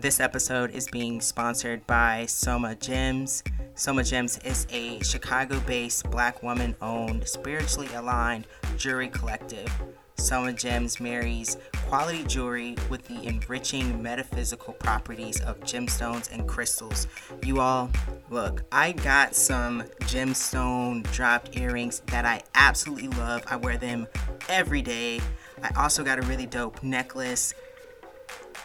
This 0.00 0.18
episode 0.18 0.70
is 0.70 0.88
being 0.88 1.20
sponsored 1.20 1.86
by 1.86 2.24
Soma 2.24 2.74
Gems. 2.74 3.42
Soma 3.74 4.02
Gems 4.02 4.38
is 4.46 4.66
a 4.70 4.98
Chicago 5.02 5.60
based 5.66 6.10
black 6.10 6.42
woman 6.42 6.74
owned, 6.80 7.28
spiritually 7.28 7.90
aligned 7.94 8.46
jewelry 8.78 9.10
collective. 9.10 9.70
Soma 10.16 10.54
Gems 10.54 11.00
marries 11.00 11.58
quality 11.86 12.24
jewelry 12.24 12.76
with 12.88 13.06
the 13.08 13.26
enriching 13.26 14.02
metaphysical 14.02 14.72
properties 14.72 15.38
of 15.42 15.60
gemstones 15.60 16.32
and 16.32 16.48
crystals. 16.48 17.06
You 17.44 17.60
all, 17.60 17.90
look, 18.30 18.62
I 18.72 18.92
got 18.92 19.34
some 19.34 19.82
gemstone 20.04 21.02
dropped 21.12 21.58
earrings 21.58 22.00
that 22.06 22.24
I 22.24 22.40
absolutely 22.54 23.08
love. 23.08 23.42
I 23.46 23.56
wear 23.56 23.76
them 23.76 24.06
every 24.48 24.80
day. 24.80 25.20
I 25.62 25.70
also 25.76 26.02
got 26.02 26.18
a 26.18 26.22
really 26.22 26.46
dope 26.46 26.82
necklace. 26.82 27.52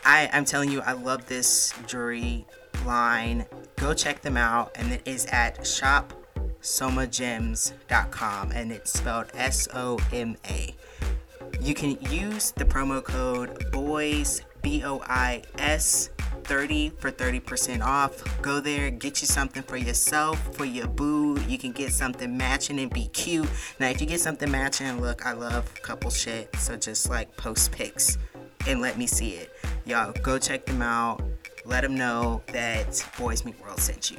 I, 0.05 0.29
I'm 0.31 0.45
telling 0.45 0.71
you, 0.71 0.79
I 0.81 0.93
love 0.93 1.25
this 1.25 1.73
jewelry 1.87 2.45
line. 2.85 3.47
Go 3.77 3.95
check 3.95 4.21
them 4.21 4.37
out, 4.37 4.71
and 4.75 4.93
it 4.93 5.01
is 5.05 5.25
at 5.27 5.61
shopsomagems.com, 5.61 8.51
and 8.51 8.71
it's 8.71 8.93
spelled 8.93 9.31
S 9.33 9.67
O 9.73 9.97
M 10.13 10.37
A. 10.47 10.75
You 11.59 11.73
can 11.73 11.97
use 12.11 12.51
the 12.51 12.65
promo 12.65 13.03
code 13.03 13.71
BOIS, 13.71 14.43
B 14.61 14.83
O 14.83 15.01
I 15.07 15.41
S, 15.57 16.11
30 16.43 16.91
for 16.99 17.11
30% 17.11 17.81
off. 17.81 18.23
Go 18.43 18.59
there, 18.59 18.91
get 18.91 19.21
you 19.21 19.27
something 19.27 19.63
for 19.63 19.77
yourself, 19.77 20.55
for 20.55 20.65
your 20.65 20.87
boo. 20.87 21.39
You 21.47 21.57
can 21.57 21.71
get 21.71 21.91
something 21.91 22.37
matching 22.37 22.79
and 22.79 22.93
be 22.93 23.07
cute. 23.07 23.49
Now, 23.79 23.87
if 23.87 23.99
you 23.99 24.05
get 24.05 24.19
something 24.19 24.51
matching, 24.51 25.01
look, 25.01 25.25
I 25.25 25.31
love 25.31 25.73
couple 25.81 26.11
shit, 26.11 26.55
so 26.57 26.77
just 26.77 27.09
like 27.09 27.35
post 27.37 27.71
pics 27.71 28.19
and 28.67 28.81
let 28.81 28.97
me 28.97 29.07
see 29.07 29.31
it. 29.31 29.51
Y'all 29.85 30.11
go 30.23 30.37
check 30.39 30.65
them 30.65 30.81
out. 30.81 31.21
Let 31.65 31.81
them 31.81 31.95
know 31.95 32.41
that 32.47 33.05
Bois 33.17 33.35
Meet 33.43 33.59
World 33.61 33.79
sent 33.79 34.11
you. 34.11 34.17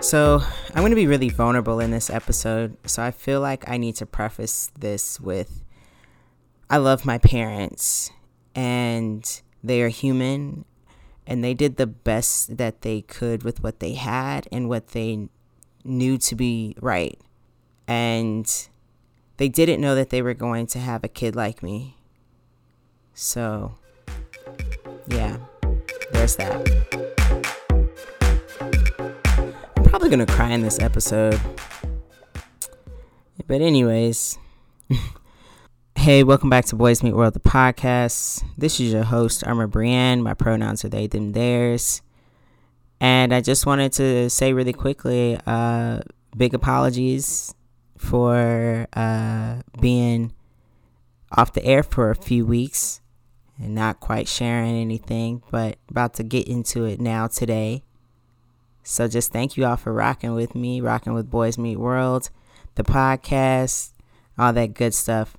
So, 0.00 0.42
I'm 0.74 0.82
going 0.82 0.90
to 0.90 0.96
be 0.96 1.06
really 1.06 1.30
vulnerable 1.30 1.80
in 1.80 1.90
this 1.90 2.10
episode. 2.10 2.76
So, 2.86 3.02
I 3.02 3.10
feel 3.10 3.40
like 3.40 3.68
I 3.68 3.78
need 3.78 3.96
to 3.96 4.06
preface 4.06 4.70
this 4.78 5.18
with 5.18 5.64
I 6.68 6.78
love 6.78 7.04
my 7.04 7.18
parents 7.18 8.10
and 8.54 9.42
they 9.62 9.82
are 9.82 9.88
human 9.88 10.64
and 11.26 11.42
they 11.42 11.54
did 11.54 11.76
the 11.76 11.86
best 11.86 12.56
that 12.56 12.82
they 12.82 13.02
could 13.02 13.42
with 13.42 13.62
what 13.62 13.80
they 13.80 13.94
had 13.94 14.48
and 14.52 14.68
what 14.68 14.88
they 14.88 15.28
knew 15.84 16.18
to 16.18 16.34
be 16.34 16.74
right. 16.80 17.18
And 17.86 18.46
they 19.36 19.48
didn't 19.48 19.80
know 19.80 19.94
that 19.94 20.10
they 20.10 20.22
were 20.22 20.34
going 20.34 20.66
to 20.68 20.78
have 20.78 21.02
a 21.02 21.08
kid 21.08 21.34
like 21.34 21.62
me. 21.62 21.96
So, 23.14 23.74
yeah, 25.08 25.38
there's 26.12 26.36
that. 26.36 26.52
I'm 29.76 29.84
probably 29.84 30.08
going 30.08 30.24
to 30.24 30.32
cry 30.32 30.50
in 30.50 30.62
this 30.62 30.78
episode. 30.80 31.40
But, 33.46 33.60
anyways, 33.60 34.38
hey, 35.96 36.22
welcome 36.22 36.48
back 36.48 36.66
to 36.66 36.76
Bois 36.76 36.94
Meet 37.02 37.14
World, 37.14 37.34
the 37.34 37.40
podcast. 37.40 38.44
This 38.56 38.78
is 38.80 38.92
your 38.92 39.04
host, 39.04 39.44
Erma 39.46 39.68
Breann. 39.68 40.22
My 40.22 40.34
pronouns 40.34 40.84
are 40.84 40.88
they, 40.88 41.08
them, 41.08 41.32
theirs. 41.32 42.02
And 43.00 43.34
I 43.34 43.40
just 43.40 43.66
wanted 43.66 43.92
to 43.94 44.30
say 44.30 44.52
really 44.52 44.72
quickly 44.72 45.38
uh, 45.46 46.00
big 46.36 46.54
apologies 46.54 47.54
for 48.04 48.86
uh, 48.92 49.62
being 49.80 50.32
off 51.32 51.52
the 51.52 51.64
air 51.64 51.82
for 51.82 52.10
a 52.10 52.16
few 52.16 52.46
weeks 52.46 53.00
and 53.58 53.74
not 53.74 54.00
quite 54.00 54.28
sharing 54.28 54.76
anything, 54.76 55.42
but 55.50 55.78
about 55.88 56.14
to 56.14 56.22
get 56.22 56.46
into 56.46 56.84
it 56.84 57.00
now 57.00 57.26
today. 57.26 57.82
So 58.82 59.08
just 59.08 59.32
thank 59.32 59.56
you 59.56 59.64
all 59.64 59.76
for 59.76 59.92
rocking 59.92 60.34
with 60.34 60.54
me, 60.54 60.80
rocking 60.80 61.14
with 61.14 61.30
Bois 61.30 61.52
Meet 61.56 61.78
World, 61.78 62.30
the 62.74 62.84
podcast, 62.84 63.92
all 64.38 64.52
that 64.52 64.74
good 64.74 64.92
stuff. 64.92 65.36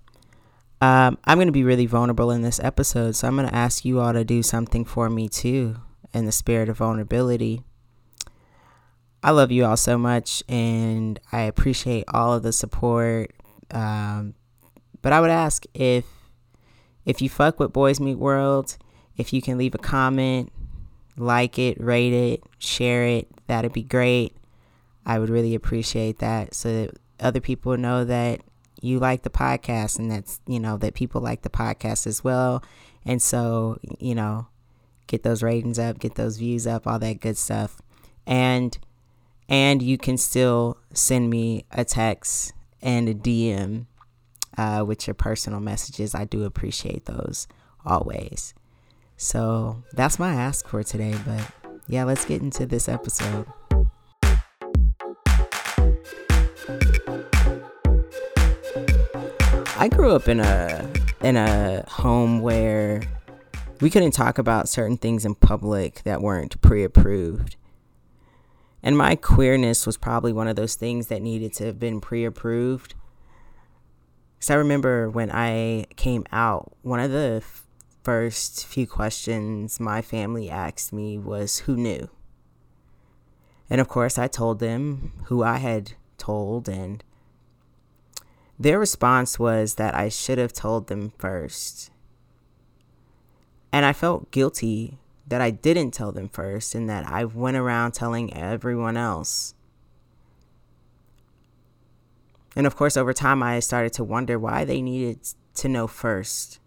Um, 0.82 1.18
I'm 1.24 1.38
going 1.38 1.48
to 1.48 1.54
be 1.54 1.64
really 1.64 1.86
vulnerable 1.86 2.32
in 2.32 2.42
this 2.42 2.60
episode, 2.60 3.16
so 3.16 3.28
I'm 3.28 3.36
going 3.36 3.48
to 3.48 3.56
ask 3.56 3.86
you 3.86 4.00
all 4.00 4.14
to 4.14 4.26
do 4.26 4.42
something 4.42 4.84
for 4.84 5.10
me 5.10 5.30
too, 5.30 5.78
in 6.14 6.26
the 6.26 6.32
spirit 6.32 6.70
of 6.70 6.78
vulnerability. 6.78 7.64
I 9.26 9.32
love 9.32 9.52
you 9.52 9.66
all 9.66 9.76
so 9.76 9.98
much 9.98 10.44
and 10.48 11.20
I 11.32 11.42
appreciate 11.42 12.04
all 12.10 12.36
of 12.36 12.44
the 12.44 12.54
support. 12.54 13.34
Um, 13.72 14.36
but 15.02 15.14
I 15.14 15.20
would 15.20 15.32
ask 15.32 15.66
if 15.74 16.06
if 17.06 17.24
you 17.24 17.30
fuck 17.30 17.60
with 17.60 17.74
Bois 17.74 17.96
Meet 18.00 18.20
World, 18.20 18.78
if 19.18 19.34
you 19.34 19.42
can 19.42 19.58
leave 19.58 19.74
a 19.74 19.80
comment, 19.80 20.54
like 21.18 21.58
it, 21.58 21.82
rate 21.82 22.14
it, 22.14 22.44
share 22.60 23.04
it, 23.04 23.28
that'd 23.48 23.74
be 23.74 23.82
great. 23.82 24.38
I 25.08 25.18
would 25.18 25.32
really 25.32 25.56
appreciate 25.56 26.20
that 26.20 26.54
so 26.54 26.72
that 26.72 27.00
other 27.20 27.40
people 27.40 27.76
know 27.78 28.06
that 28.06 28.42
you 28.80 29.00
like 29.00 29.24
the 29.24 29.32
podcast 29.32 29.98
and 29.98 30.12
that's, 30.12 30.40
you 30.46 30.60
know, 30.60 30.78
that 30.78 30.94
people 30.94 31.20
like 31.20 31.42
the 31.42 31.50
podcast 31.50 32.06
as 32.06 32.24
well. 32.24 32.64
And 33.04 33.20
so, 33.20 33.80
you 33.98 34.14
know, 34.14 34.50
get 35.08 35.24
those 35.24 35.42
ratings 35.42 35.80
up, 35.80 35.98
get 35.98 36.14
those 36.14 36.38
views 36.38 36.68
up, 36.68 36.86
all 36.86 37.00
that 37.00 37.22
good 37.22 37.40
stuff. 37.40 37.82
And 38.28 38.78
and 39.48 39.82
you 39.82 39.98
can 39.98 40.18
still 40.18 40.78
send 40.94 41.30
me 41.30 41.66
a 41.72 41.86
text 41.86 42.54
and 42.82 43.10
a 43.10 43.14
DM 43.14 43.86
uh, 44.58 44.84
with 44.86 45.08
your 45.08 45.14
personal 45.14 45.60
messages. 45.60 46.16
I 46.16 46.26
do 46.26 46.44
appreciate 46.44 47.06
those 47.06 47.48
always. 47.86 48.54
So 49.18 49.84
that's 49.94 50.20
my 50.20 50.34
ask 50.34 50.68
for 50.68 50.84
today. 50.84 51.16
But 51.26 51.52
yeah, 51.88 52.04
let's 52.04 52.26
get 52.26 52.42
into 52.42 52.66
this 52.66 52.90
episode. 52.90 53.46
I 59.78 59.90
grew 59.90 60.16
up 60.16 60.28
in 60.28 60.40
a 60.40 60.90
in 61.22 61.38
a 61.38 61.84
home 61.88 62.42
where 62.42 63.02
we 63.82 63.90
couldn't 63.90 64.12
talk 64.12 64.38
about 64.38 64.70
certain 64.70 64.98
things 64.98 65.26
in 65.26 65.36
public 65.36 66.04
that 66.04 66.22
weren't 66.22 66.60
pre-approved. 66.62 67.56
And 68.86 68.96
my 68.96 69.16
queerness 69.16 69.88
was 69.88 69.98
probably 69.98 70.32
one 70.32 70.48
of 70.48 70.56
those 70.56 70.76
things 70.76 71.08
that 71.08 71.24
needed 71.24 71.54
to 71.54 71.66
have 71.66 71.80
been 71.80 72.00
pre 72.00 72.24
approved. 72.24 72.94
Because 74.36 74.52
I 74.52 74.56
remember 74.56 75.10
when 75.10 75.32
I 75.32 75.88
came 75.96 76.24
out, 76.32 76.72
one 76.84 77.00
of 77.00 77.10
the 77.10 77.42
f- 77.42 77.66
first 78.04 78.68
few 78.68 78.86
questions 78.86 79.80
my 79.80 80.04
family 80.04 80.52
asked 80.52 80.94
me 80.94 81.18
was 81.18 81.60
who 81.60 81.76
knew? 81.76 82.10
And 83.72 83.82
of 83.82 83.88
course, 83.88 84.20
I 84.20 84.28
told 84.28 84.60
them 84.60 85.14
who 85.26 85.42
I 85.42 85.58
had 85.58 85.94
told, 86.20 86.70
and 86.70 87.04
their 88.60 88.78
response 88.78 89.40
was 89.40 89.76
that 89.76 89.96
I 89.96 90.10
should 90.10 90.38
have 90.38 90.54
told 90.54 90.90
them 90.90 91.12
first. 91.18 91.90
And 93.72 93.84
I 93.84 93.94
felt 93.94 94.30
guilty 94.30 95.00
that 95.28 95.42
I 95.42 95.50
didn't 95.50 95.92
tell 95.92 96.12
them 96.12 96.30
first 96.30 96.76
and 96.76 96.90
that 96.90 97.08
I 97.08 97.26
went 97.26 97.58
around 97.58 97.94
telling 97.94 98.34
everyone 98.34 98.98
else. 98.98 99.54
And 102.56 102.66
of 102.66 102.76
course, 102.76 102.96
over 102.96 103.14
time, 103.14 103.44
I 103.44 103.60
started 103.60 103.94
to 103.94 104.04
wonder 104.04 104.40
why 104.40 104.64
they 104.64 104.82
needed 104.82 105.20
to 105.56 105.68
know 105.68 105.88
first. 105.88 106.60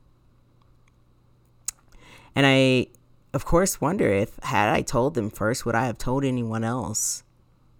And 2.34 2.46
I, 2.46 2.88
of 3.32 3.44
course, 3.44 3.80
wonder 3.80 4.08
if, 4.08 4.38
had 4.42 4.68
I 4.68 4.82
told 4.82 5.14
them 5.14 5.30
first, 5.30 5.64
would 5.64 5.74
I 5.74 5.86
have 5.86 5.98
told 5.98 6.24
anyone 6.24 6.62
else? 6.62 7.22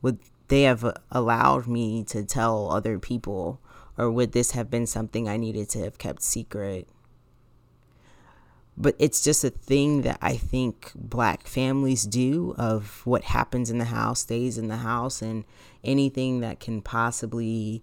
Would 0.00 0.18
they 0.48 0.62
have 0.62 0.84
uh, 0.84 0.94
allowed 1.10 1.66
me 1.66 2.02
to 2.04 2.24
tell 2.24 2.70
other 2.70 2.98
people? 2.98 3.60
Or 3.98 4.10
would 4.10 4.32
this 4.32 4.52
have 4.52 4.70
been 4.70 4.86
something 4.86 5.28
I 5.28 5.36
needed 5.36 5.68
to 5.70 5.80
have 5.80 5.98
kept 5.98 6.22
secret? 6.22 6.88
But 8.80 8.94
it's 9.00 9.22
just 9.24 9.42
a 9.42 9.50
thing 9.50 10.02
that 10.02 10.18
I 10.22 10.36
think 10.36 10.92
black 10.94 11.48
families 11.48 12.04
do 12.04 12.54
of 12.56 13.04
what 13.04 13.24
happens 13.24 13.70
in 13.70 13.78
the 13.78 13.86
house 13.86 14.20
stays 14.20 14.56
in 14.56 14.68
the 14.68 14.76
house 14.76 15.20
and 15.20 15.44
anything 15.82 16.40
that 16.40 16.60
can 16.60 16.80
possibly 16.80 17.82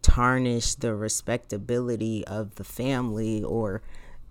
tarnish 0.00 0.74
the 0.74 0.94
respectability 0.94 2.26
of 2.26 2.54
the 2.54 2.64
family 2.64 3.44
or 3.44 3.82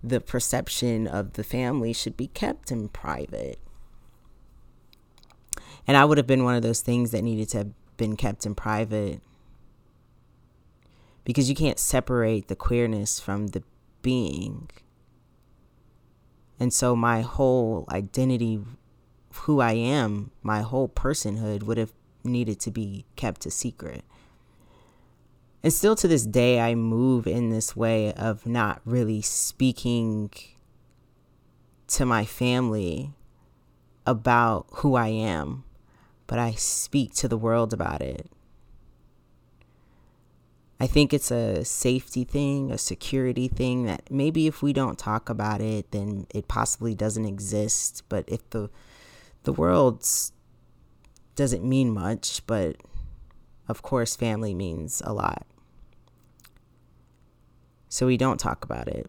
the 0.02 0.20
perception 0.20 1.06
of 1.06 1.34
the 1.34 1.44
family 1.44 1.92
should 1.92 2.16
be 2.16 2.26
kept 2.26 2.72
in 2.72 2.88
private. 2.88 3.60
And 5.86 5.96
I 5.96 6.04
would 6.04 6.18
have 6.18 6.26
been 6.26 6.42
one 6.42 6.56
of 6.56 6.62
those 6.62 6.80
things 6.80 7.12
that 7.12 7.22
needed 7.22 7.48
to 7.50 7.58
have 7.58 7.72
been 7.96 8.16
kept 8.16 8.44
in 8.44 8.56
private 8.56 9.20
because 11.24 11.48
you 11.48 11.54
can't 11.54 11.78
separate 11.78 12.48
the 12.48 12.56
queerness 12.56 13.20
from 13.20 13.48
the 13.48 13.62
being. 14.02 14.68
And 16.62 16.72
so 16.72 16.94
my 16.94 17.22
whole 17.22 17.86
identity, 17.90 18.60
who 19.32 19.60
I 19.60 19.72
am, 19.72 20.30
my 20.44 20.60
whole 20.60 20.88
personhood 20.88 21.64
would 21.64 21.76
have 21.76 21.92
needed 22.22 22.60
to 22.60 22.70
be 22.70 23.04
kept 23.16 23.44
a 23.46 23.50
secret. 23.50 24.04
And 25.64 25.72
still 25.72 25.96
to 25.96 26.06
this 26.06 26.24
day, 26.24 26.60
I 26.60 26.76
move 26.76 27.26
in 27.26 27.50
this 27.50 27.74
way 27.74 28.12
of 28.12 28.46
not 28.46 28.80
really 28.84 29.22
speaking 29.22 30.30
to 31.88 32.06
my 32.06 32.24
family 32.24 33.10
about 34.06 34.66
who 34.74 34.94
I 34.94 35.08
am, 35.08 35.64
but 36.28 36.38
I 36.38 36.52
speak 36.52 37.12
to 37.14 37.26
the 37.26 37.36
world 37.36 37.72
about 37.72 38.02
it. 38.02 38.30
I 40.82 40.88
think 40.88 41.14
it's 41.14 41.30
a 41.30 41.64
safety 41.64 42.24
thing, 42.24 42.72
a 42.72 42.76
security 42.76 43.46
thing 43.46 43.84
that 43.84 44.10
maybe 44.10 44.48
if 44.48 44.62
we 44.62 44.72
don't 44.72 44.98
talk 44.98 45.28
about 45.28 45.60
it, 45.60 45.92
then 45.92 46.26
it 46.34 46.48
possibly 46.48 46.92
doesn't 46.92 47.24
exist. 47.24 48.02
But 48.08 48.24
if 48.26 48.50
the 48.50 48.68
the 49.44 49.52
world 49.52 50.04
doesn't 51.36 51.62
mean 51.62 51.94
much, 51.94 52.44
but 52.48 52.78
of 53.68 53.82
course, 53.82 54.16
family 54.16 54.54
means 54.54 55.00
a 55.04 55.12
lot. 55.12 55.46
So 57.88 58.08
we 58.08 58.16
don't 58.16 58.40
talk 58.40 58.64
about 58.64 58.88
it. 58.88 59.08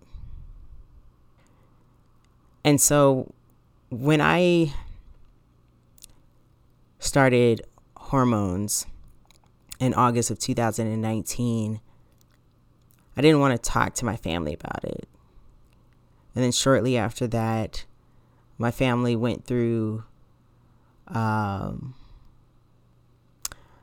And 2.63 2.79
so 2.79 3.33
when 3.89 4.21
I 4.21 4.75
started 6.99 7.63
hormones, 7.97 8.85
in 9.83 9.93
August 9.93 10.31
of 10.31 10.39
2019, 10.39 11.81
I 13.15 13.21
didn't 13.21 13.39
want 13.39 13.61
to 13.61 13.69
talk 13.69 13.93
to 13.95 14.05
my 14.05 14.15
family 14.15 14.53
about 14.53 14.83
it. 14.83 15.07
And 16.33 16.43
then 16.43 16.51
shortly 16.51 16.97
after 16.97 17.27
that, 17.27 17.85
my 18.57 18.71
family 18.71 19.15
went 19.15 19.45
through. 19.45 20.03
Um, 21.07 21.95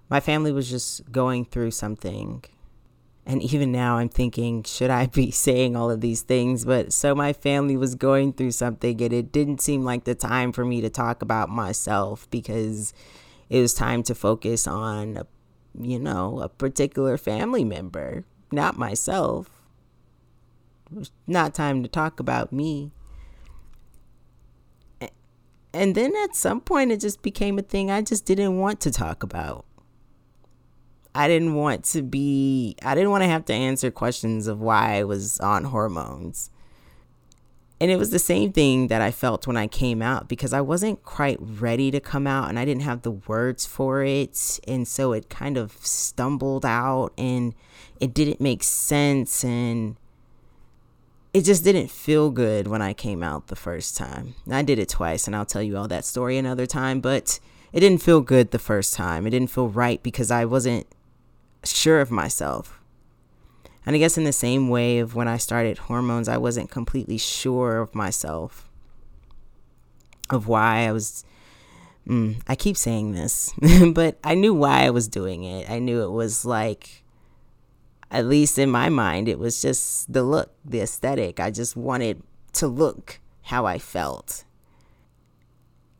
my 0.09 0.21
family 0.21 0.53
was 0.53 0.69
just 0.71 1.13
going 1.13 1.45
through 1.45 1.73
something. 1.73 2.45
And 3.27 3.43
even 3.43 3.71
now, 3.71 3.99
I'm 3.99 4.09
thinking, 4.09 4.65
should 4.65 4.91
I 4.91 5.07
be 5.07 5.31
saying 5.31 5.77
all 5.77 5.91
of 5.91 6.01
these 6.01 6.23
things? 6.23 6.65
But 6.65 6.93
so 6.93 7.15
my 7.15 7.33
family 7.33 7.77
was 7.77 7.95
going 7.95 8.33
through 8.33 8.53
something, 8.53 9.01
and 9.03 9.13
it 9.13 9.31
didn't 9.31 9.61
seem 9.61 9.85
like 9.85 10.05
the 10.05 10.15
time 10.15 10.53
for 10.53 10.65
me 10.65 10.81
to 10.81 10.91
talk 10.91 11.21
about 11.23 11.51
myself 11.51 12.29
because 12.31 12.95
it 13.51 13.61
was 13.61 13.75
time 13.75 14.03
to 14.05 14.15
focus 14.15 14.67
on 14.67 15.25
you 15.79 15.99
know, 15.99 16.41
a 16.41 16.49
particular 16.49 17.17
family 17.17 17.65
member, 17.65 18.25
not 18.51 18.79
myself. 18.79 19.49
It 20.91 20.99
was 20.99 21.11
not 21.27 21.55
time 21.55 21.83
to 21.83 21.89
talk 21.89 22.21
about 22.21 22.53
me. 22.53 22.93
And 25.73 25.95
then 25.95 26.15
at 26.25 26.35
some 26.35 26.61
point, 26.61 26.91
it 26.91 27.01
just 27.01 27.23
became 27.23 27.59
a 27.59 27.63
thing 27.63 27.91
I 27.91 28.03
just 28.03 28.25
didn't 28.25 28.59
want 28.59 28.81
to 28.81 28.91
talk 28.91 29.23
about. 29.23 29.65
I 31.15 31.29
didn't 31.29 31.55
want 31.55 31.85
to 31.87 32.03
be, 32.03 32.77
I 32.83 32.95
didn't 32.95 33.11
want 33.11 33.23
to 33.23 33.29
have 33.29 33.45
to 33.47 33.53
answer 33.53 33.91
questions 33.91 34.47
of 34.47 34.61
why 34.61 34.97
I 34.97 35.05
was 35.05 35.39
on 35.41 35.65
hormones. 35.65 36.51
And 37.81 37.91
it 37.91 37.97
was 37.97 38.11
the 38.11 38.19
same 38.19 38.53
thing 38.53 38.89
that 38.89 39.01
I 39.01 39.11
felt 39.11 39.47
when 39.47 39.57
I 39.57 39.67
came 39.67 40.03
out 40.03 40.29
because 40.29 40.53
I 40.53 40.61
wasn't 40.61 41.03
quite 41.03 41.39
ready 41.41 41.91
to 41.91 41.99
come 41.99 42.27
out 42.27 42.51
and 42.51 42.59
I 42.59 42.67
didn't 42.67 42.83
have 42.83 43.01
the 43.03 43.11
words 43.11 43.65
for 43.65 44.05
it. 44.05 44.61
And 44.69 44.87
so 44.87 45.15
it 45.15 45.31
kind 45.31 45.57
of 45.57 45.73
stumbled 45.81 46.67
out 46.67 47.13
and 47.17 47.55
it 47.99 48.13
didn't 48.13 48.39
make 48.39 48.63
sense. 48.63 49.43
And 49.43 49.97
it 51.33 51.45
just 51.47 51.65
didn't 51.65 51.91
feel 51.91 52.29
good 52.29 52.67
when 52.69 52.83
I 52.83 52.93
came 52.93 53.23
out 53.23 53.47
the 53.47 53.57
first 53.57 53.97
time. 53.97 54.35
I 54.51 54.61
did 54.61 54.79
it 54.79 54.91
twice 54.91 55.27
and 55.27 55.35
I'll 55.35 55.47
tell 55.47 55.63
you 55.63 55.79
all 55.79 55.89
that 55.89 56.05
story 56.05 56.37
another 56.37 56.67
time. 56.67 57.01
But 57.01 57.41
it 57.73 57.81
didn't 57.81 58.03
feel 58.03 58.21
good 58.21 58.51
the 58.51 58.59
first 58.59 58.93
time. 58.93 59.27
It 59.27 59.31
didn't 59.31 59.51
feel 59.51 59.69
right 59.69 60.03
because 60.03 60.31
I 60.31 60.45
wasn't 60.45 60.87
sure 61.65 62.03
of 62.03 62.11
myself. 62.11 62.80
And 63.87 63.97
I 63.97 63.99
guess 63.99 64.19
in 64.19 64.25
the 64.25 64.33
same 64.33 64.69
way 64.69 64.99
of 64.99 65.15
when 65.15 65.29
I 65.29 65.39
started 65.39 65.79
hormones, 65.79 66.29
I 66.29 66.37
wasn't 66.37 66.71
completely 66.71 67.19
sure 67.19 67.79
of 67.79 67.95
myself, 67.95 68.69
of 70.29 70.47
why 70.49 70.87
I 70.87 70.93
was. 70.93 71.25
Mm, 72.07 72.43
I 72.47 72.57
keep 72.57 72.77
saying 72.77 73.13
this, 73.13 73.53
but 73.93 74.19
I 74.25 74.35
knew 74.35 74.55
why 74.55 74.85
I 74.85 74.91
was 74.91 75.09
doing 75.09 75.45
it. 75.45 75.71
I 75.71 75.79
knew 75.79 76.03
it 76.03 76.11
was 76.11 76.45
like, 76.45 77.05
at 78.11 78.27
least 78.27 78.59
in 78.59 78.71
my 78.71 78.89
mind, 78.89 79.29
it 79.29 79.39
was 79.39 79.63
just 79.63 80.13
the 80.13 80.23
look, 80.23 80.53
the 80.65 80.81
aesthetic. 80.81 81.39
I 81.41 81.51
just 81.51 81.77
wanted 81.77 82.23
to 82.55 82.67
look 82.67 83.21
how 83.43 83.67
I 83.67 83.79
felt. 83.79 84.45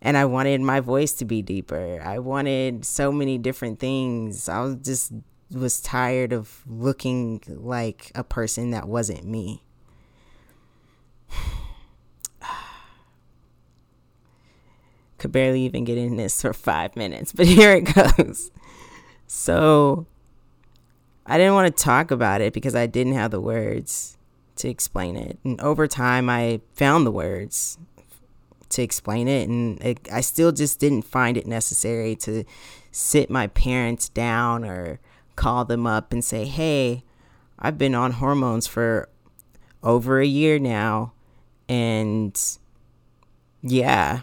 And 0.03 0.17
I 0.17 0.25
wanted 0.25 0.61
my 0.63 0.81
voice 0.81 1.13
to 1.15 1.25
be 1.25 1.43
deeper. 1.43 2.01
I 2.03 2.19
wanted 2.19 2.85
so 2.85 3.13
many 3.13 3.37
different 3.37 3.79
things. 3.79 4.49
I 4.49 4.61
was 4.61 4.77
just 4.77 5.13
was 5.53 5.81
tired 5.81 6.33
of 6.33 6.63
looking 6.67 7.43
like 7.49 8.13
a 8.15 8.23
person 8.25 8.71
that 8.71 8.89
wasn't 8.89 9.25
me. 9.25 9.65
Could 15.19 15.33
barely 15.33 15.63
even 15.63 15.85
get 15.85 15.99
in 15.99 16.17
this 16.17 16.41
for 16.41 16.53
five 16.53 16.95
minutes, 16.97 17.33
but 17.33 17.47
here 17.57 17.73
it 17.73 17.95
goes. 17.95 18.51
So 19.27 20.07
I 21.27 21.39
didn't 21.39 21.55
want 21.55 21.77
to 21.77 21.83
talk 21.83 22.11
about 22.11 22.41
it 22.41 22.53
because 22.53 22.75
I 22.75 22.87
didn't 22.87 23.13
have 23.15 23.31
the 23.31 23.41
words 23.41 24.17
to 24.57 24.69
explain 24.69 25.17
it. 25.17 25.39
And 25.45 25.61
over 25.61 25.87
time, 25.87 26.29
I 26.29 26.61
found 26.75 27.07
the 27.07 27.11
words 27.11 27.79
to 28.71 28.83
explain 28.83 29.29
it, 29.29 29.49
and 29.49 29.83
it, 29.83 30.09
I 30.13 30.21
still 30.21 30.53
just 30.53 30.79
didn't 30.79 31.03
find 31.03 31.37
it 31.37 31.47
necessary 31.47 32.15
to 32.17 32.45
sit 32.93 33.31
my 33.31 33.49
parents 33.49 34.09
down 34.09 34.65
or 34.65 35.01
call 35.37 35.65
them 35.65 35.87
up 35.87 36.13
and 36.13 36.25
say, 36.25 36.45
hey, 36.45 37.03
I've 37.59 37.79
been 37.79 37.95
on 37.95 38.13
hormones 38.13 38.67
for 38.67 39.09
over 39.83 40.21
a 40.21 40.27
year 40.27 40.59
now. 40.59 41.13
And 41.69 42.39
yeah, 43.63 44.21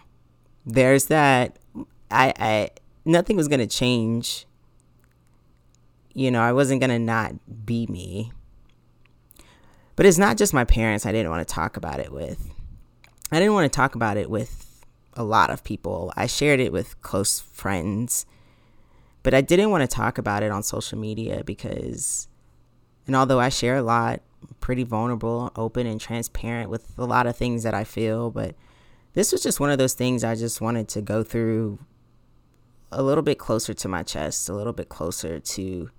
there's 0.65 1.05
that. 1.05 1.57
I, 2.09 2.33
I, 2.37 2.69
nothing 3.05 3.37
was 3.37 3.47
going 3.47 3.59
to 3.59 3.67
change. 3.67 4.45
You 6.13 6.31
know, 6.31 6.41
I 6.41 6.53
wasn't 6.53 6.81
going 6.81 6.89
to 6.89 6.99
not 6.99 7.65
be 7.65 7.85
me. 7.87 8.31
But 9.95 10.05
it's 10.05 10.17
not 10.17 10.37
just 10.37 10.53
my 10.53 10.63
parents 10.63 11.05
I 11.05 11.11
didn't 11.11 11.31
want 11.31 11.47
to 11.47 11.53
talk 11.53 11.77
about 11.77 11.99
it 11.99 12.11
with. 12.11 12.53
I 13.31 13.39
didn't 13.39 13.53
want 13.53 13.71
to 13.71 13.75
talk 13.75 13.95
about 13.95 14.17
it 14.17 14.29
with 14.29 14.85
a 15.13 15.23
lot 15.23 15.49
of 15.49 15.63
people. 15.63 16.13
I 16.15 16.27
shared 16.27 16.59
it 16.59 16.71
with 16.71 17.01
close 17.01 17.39
friends 17.39 18.25
but 19.27 19.33
I 19.33 19.41
didn't 19.41 19.71
want 19.71 19.81
to 19.81 19.93
talk 19.93 20.17
about 20.17 20.41
it 20.41 20.53
on 20.53 20.63
social 20.63 20.97
media 20.97 21.43
because, 21.43 22.29
and 23.07 23.13
although 23.13 23.41
I 23.41 23.49
share 23.49 23.75
a 23.75 23.81
lot, 23.81 24.21
pretty 24.61 24.85
vulnerable, 24.85 25.51
open, 25.57 25.85
and 25.85 25.99
transparent 25.99 26.69
with 26.69 26.97
a 26.97 27.03
lot 27.03 27.27
of 27.27 27.35
things 27.35 27.63
that 27.63 27.73
I 27.73 27.83
feel, 27.83 28.31
but 28.31 28.55
this 29.15 29.33
was 29.33 29.43
just 29.43 29.59
one 29.59 29.69
of 29.69 29.79
those 29.79 29.95
things 29.95 30.23
I 30.23 30.35
just 30.35 30.61
wanted 30.61 30.87
to 30.87 31.01
go 31.01 31.23
through 31.23 31.77
a 32.89 33.03
little 33.03 33.21
bit 33.21 33.37
closer 33.37 33.73
to 33.73 33.87
my 33.89 34.01
chest, 34.01 34.47
a 34.47 34.53
little 34.53 34.71
bit 34.71 34.87
closer 34.87 35.41
to 35.41 35.89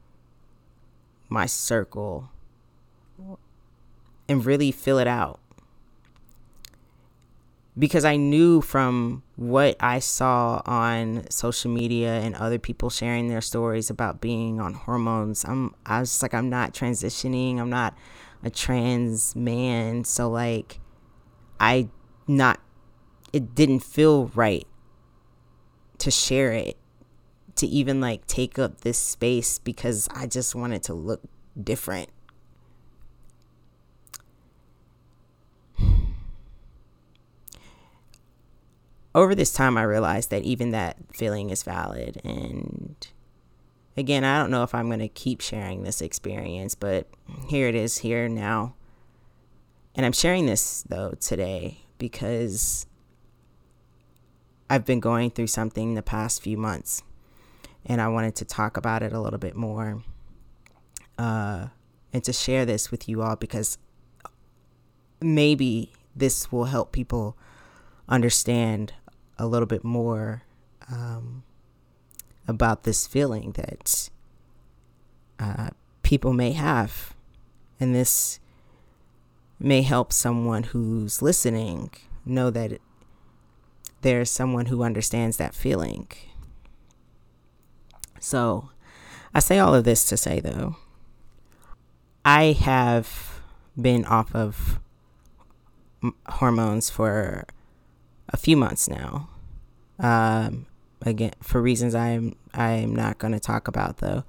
my 1.28 1.44
circle, 1.44 2.30
and 4.26 4.46
really 4.46 4.72
fill 4.72 4.98
it 4.98 5.06
out 5.06 5.38
because 7.78 8.04
I 8.04 8.16
knew 8.16 8.60
from 8.60 9.22
what 9.36 9.76
I 9.78 10.00
saw 10.00 10.60
on 10.66 11.30
social 11.30 11.70
media 11.70 12.18
and 12.20 12.34
other 12.34 12.58
people 12.58 12.90
sharing 12.90 13.28
their 13.28 13.40
stories 13.40 13.88
about 13.88 14.20
being 14.20 14.60
on 14.60 14.74
hormones. 14.74 15.44
I'm 15.44 15.74
I 15.86 16.00
was 16.00 16.10
just 16.10 16.22
like 16.22 16.34
I'm 16.34 16.50
not 16.50 16.74
transitioning. 16.74 17.58
I'm 17.58 17.70
not 17.70 17.96
a 18.42 18.50
trans 18.50 19.36
man, 19.36 20.04
so 20.04 20.28
like 20.28 20.80
I 21.60 21.88
not 22.26 22.60
it 23.32 23.54
didn't 23.54 23.80
feel 23.80 24.26
right 24.34 24.66
to 25.98 26.10
share 26.10 26.52
it 26.52 26.76
to 27.56 27.66
even 27.66 28.00
like 28.00 28.26
take 28.26 28.58
up 28.58 28.80
this 28.80 28.98
space 28.98 29.58
because 29.58 30.08
I 30.14 30.26
just 30.26 30.54
wanted 30.54 30.82
to 30.84 30.94
look 30.94 31.22
different 31.60 32.08
over 39.14 39.34
this 39.34 39.52
time, 39.52 39.76
I 39.76 39.82
realized 39.82 40.30
that 40.30 40.42
even 40.42 40.70
that 40.70 40.96
feeling 41.12 41.50
is 41.50 41.62
valid. 41.62 42.20
And 42.24 43.06
again, 43.96 44.24
I 44.24 44.38
don't 44.38 44.50
know 44.50 44.62
if 44.62 44.74
I'm 44.74 44.88
going 44.88 44.98
to 45.00 45.08
keep 45.08 45.40
sharing 45.40 45.82
this 45.82 46.00
experience, 46.00 46.74
but 46.74 47.08
here 47.48 47.68
it 47.68 47.74
is, 47.74 47.98
here 47.98 48.28
now. 48.28 48.74
And 49.94 50.04
I'm 50.06 50.12
sharing 50.12 50.46
this, 50.46 50.82
though, 50.82 51.14
today 51.20 51.80
because 51.98 52.86
I've 54.70 54.84
been 54.84 55.00
going 55.00 55.30
through 55.30 55.48
something 55.48 55.94
the 55.94 56.02
past 56.02 56.42
few 56.42 56.56
months. 56.56 57.02
And 57.86 58.00
I 58.00 58.08
wanted 58.08 58.36
to 58.36 58.44
talk 58.44 58.76
about 58.76 59.02
it 59.02 59.12
a 59.12 59.20
little 59.20 59.38
bit 59.38 59.56
more 59.56 60.02
uh, 61.18 61.68
and 62.12 62.22
to 62.24 62.32
share 62.32 62.66
this 62.66 62.90
with 62.90 63.08
you 63.08 63.22
all 63.22 63.36
because 63.36 63.78
maybe 65.20 65.92
this 66.14 66.52
will 66.52 66.66
help 66.66 66.92
people 66.92 67.36
understand 68.08 68.94
a 69.38 69.46
little 69.46 69.66
bit 69.66 69.84
more 69.84 70.42
um, 70.90 71.42
about 72.46 72.84
this 72.84 73.06
feeling 73.06 73.52
that 73.52 74.10
uh, 75.38 75.70
people 76.02 76.32
may 76.32 76.52
have. 76.52 77.14
And 77.78 77.94
this 77.94 78.40
may 79.60 79.82
help 79.82 80.12
someone 80.12 80.64
who's 80.64 81.22
listening 81.22 81.90
know 82.24 82.50
that 82.50 82.80
there's 84.02 84.30
someone 84.30 84.66
who 84.66 84.82
understands 84.82 85.36
that 85.36 85.54
feeling. 85.54 86.08
So, 88.20 88.70
I 89.34 89.40
say 89.40 89.58
all 89.58 89.74
of 89.74 89.84
this 89.84 90.04
to 90.06 90.16
say 90.16 90.40
though, 90.40 90.76
I 92.24 92.52
have 92.52 93.40
been 93.80 94.04
off 94.04 94.34
of 94.34 94.80
hormones 96.26 96.90
for 96.90 97.44
a 98.28 98.36
few 98.36 98.56
months 98.56 98.88
now. 98.88 99.28
Um, 99.98 100.66
again, 101.02 101.32
for 101.42 101.60
reasons 101.60 101.94
I'm 101.94 102.36
I'm 102.54 102.94
not 102.94 103.18
going 103.18 103.32
to 103.32 103.40
talk 103.40 103.68
about 103.68 103.98
though. 103.98 104.24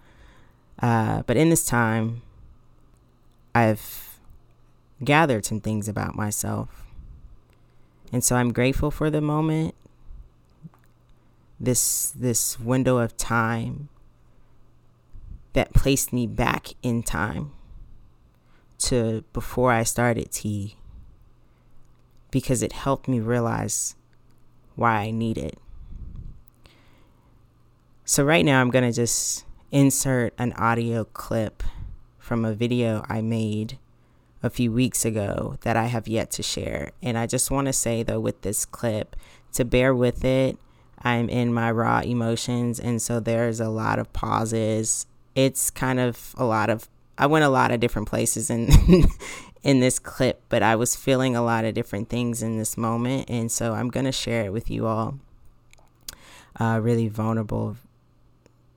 Uh, 0.81 1.23
but 1.23 1.35
in 1.35 1.49
this 1.49 1.65
time, 1.65 2.21
I've 3.53 4.19
gathered 5.03 5.45
some 5.45 5.59
things 5.59 5.87
about 5.87 6.15
myself, 6.15 6.85
and 8.11 8.23
so 8.23 8.35
I'm 8.35 8.53
grateful 8.53 8.91
for 8.91 9.09
the 9.09 9.21
moment. 9.21 9.75
This 11.59 12.11
this 12.11 12.59
window 12.59 12.97
of 12.97 13.17
time 13.17 13.89
that 15.53 15.73
placed 15.73 16.13
me 16.13 16.25
back 16.25 16.69
in 16.81 17.03
time 17.03 17.51
to 18.77 19.25
before 19.33 19.73
I 19.73 19.83
started 19.83 20.31
T 20.31 20.77
because 22.31 22.61
it 22.61 22.73
helped 22.73 23.07
me 23.07 23.19
realize 23.19 23.95
why 24.75 24.97
I 24.97 25.11
need 25.11 25.37
it. 25.37 25.57
So, 28.05 28.23
right 28.23 28.45
now, 28.45 28.61
I'm 28.61 28.71
going 28.71 28.85
to 28.85 28.91
just 28.91 29.45
insert 29.71 30.33
an 30.37 30.53
audio 30.53 31.03
clip 31.03 31.61
from 32.17 32.43
a 32.43 32.53
video 32.53 33.05
I 33.07 33.21
made 33.21 33.77
a 34.41 34.49
few 34.49 34.71
weeks 34.71 35.05
ago 35.05 35.57
that 35.61 35.75
I 35.75 35.85
have 35.85 36.07
yet 36.07 36.31
to 36.31 36.43
share. 36.43 36.91
And 37.03 37.17
I 37.17 37.27
just 37.27 37.51
want 37.51 37.67
to 37.67 37.73
say, 37.73 38.03
though, 38.03 38.19
with 38.19 38.41
this 38.41 38.65
clip, 38.65 39.15
to 39.53 39.65
bear 39.65 39.93
with 39.93 40.23
it. 40.23 40.57
I'm 41.01 41.29
in 41.29 41.53
my 41.53 41.71
raw 41.71 42.01
emotions, 42.01 42.79
and 42.79 43.01
so 43.01 43.19
there's 43.19 43.59
a 43.59 43.69
lot 43.69 43.99
of 43.99 44.11
pauses. 44.11 45.05
It's 45.33 45.69
kind 45.69 45.99
of 45.99 46.35
a 46.37 46.43
lot 46.43 46.69
of 46.69 46.89
I 47.17 47.25
went 47.25 47.43
a 47.43 47.49
lot 47.49 47.71
of 47.71 47.79
different 47.81 48.07
places 48.07 48.49
in 48.49 48.69
in 49.63 49.79
this 49.79 49.99
clip, 49.99 50.41
but 50.49 50.63
I 50.63 50.75
was 50.75 50.95
feeling 50.95 51.35
a 51.35 51.43
lot 51.43 51.65
of 51.65 51.73
different 51.73 52.09
things 52.09 52.41
in 52.41 52.57
this 52.57 52.77
moment, 52.77 53.29
and 53.29 53.51
so 53.51 53.73
I'm 53.73 53.89
gonna 53.89 54.11
share 54.11 54.45
it 54.45 54.53
with 54.53 54.69
you 54.69 54.87
all. 54.87 55.19
Uh, 56.59 56.79
really 56.81 57.07
vulnerable 57.07 57.77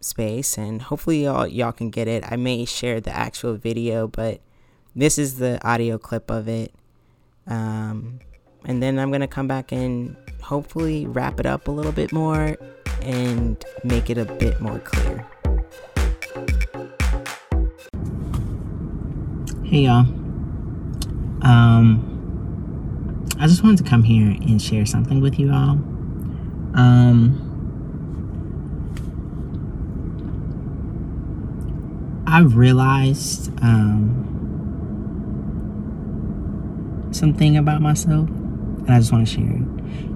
space, 0.00 0.58
and 0.58 0.82
hopefully 0.82 1.24
y'all 1.24 1.46
y'all 1.46 1.72
can 1.72 1.90
get 1.90 2.08
it. 2.08 2.24
I 2.30 2.36
may 2.36 2.64
share 2.64 3.00
the 3.00 3.14
actual 3.14 3.54
video, 3.54 4.08
but 4.08 4.40
this 4.94 5.18
is 5.18 5.38
the 5.38 5.64
audio 5.66 5.98
clip 5.98 6.30
of 6.30 6.48
it. 6.48 6.74
Um, 7.46 8.20
and 8.64 8.82
then 8.82 8.98
I'm 8.98 9.10
gonna 9.10 9.28
come 9.28 9.48
back 9.48 9.72
and 9.72 10.16
hopefully 10.40 11.06
wrap 11.06 11.38
it 11.40 11.46
up 11.46 11.68
a 11.68 11.70
little 11.70 11.92
bit 11.92 12.12
more 12.12 12.56
and 13.00 13.64
make 13.84 14.10
it 14.10 14.18
a 14.18 14.24
bit 14.24 14.60
more 14.60 14.78
clear. 14.80 15.26
Hey 19.64 19.84
y'all. 19.84 20.21
Um, 21.42 22.08
I 23.38 23.46
just 23.46 23.62
wanted 23.64 23.84
to 23.84 23.90
come 23.90 24.04
here 24.04 24.28
and 24.28 24.62
share 24.62 24.86
something 24.86 25.20
with 25.20 25.38
you 25.38 25.52
all. 25.52 25.78
Um, 26.74 27.48
I've 32.26 32.56
realized 32.56 33.52
um, 33.62 34.28
something 37.10 37.56
about 37.56 37.82
myself, 37.82 38.28
and 38.28 38.90
I 38.90 38.98
just 38.98 39.12
want 39.12 39.26
to 39.26 39.34
share 39.34 39.44
it. 39.44 39.62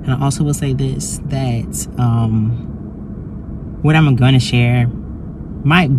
And 0.06 0.12
I 0.12 0.21
also 0.23 0.45
will 0.45 0.54
say 0.54 0.73
this 0.73 1.18
that 1.25 1.88
um, 1.99 2.50
what 3.83 3.97
I'm 3.97 4.14
going 4.16 4.35
to 4.35 4.40
share 4.40 4.87
might 5.64 5.90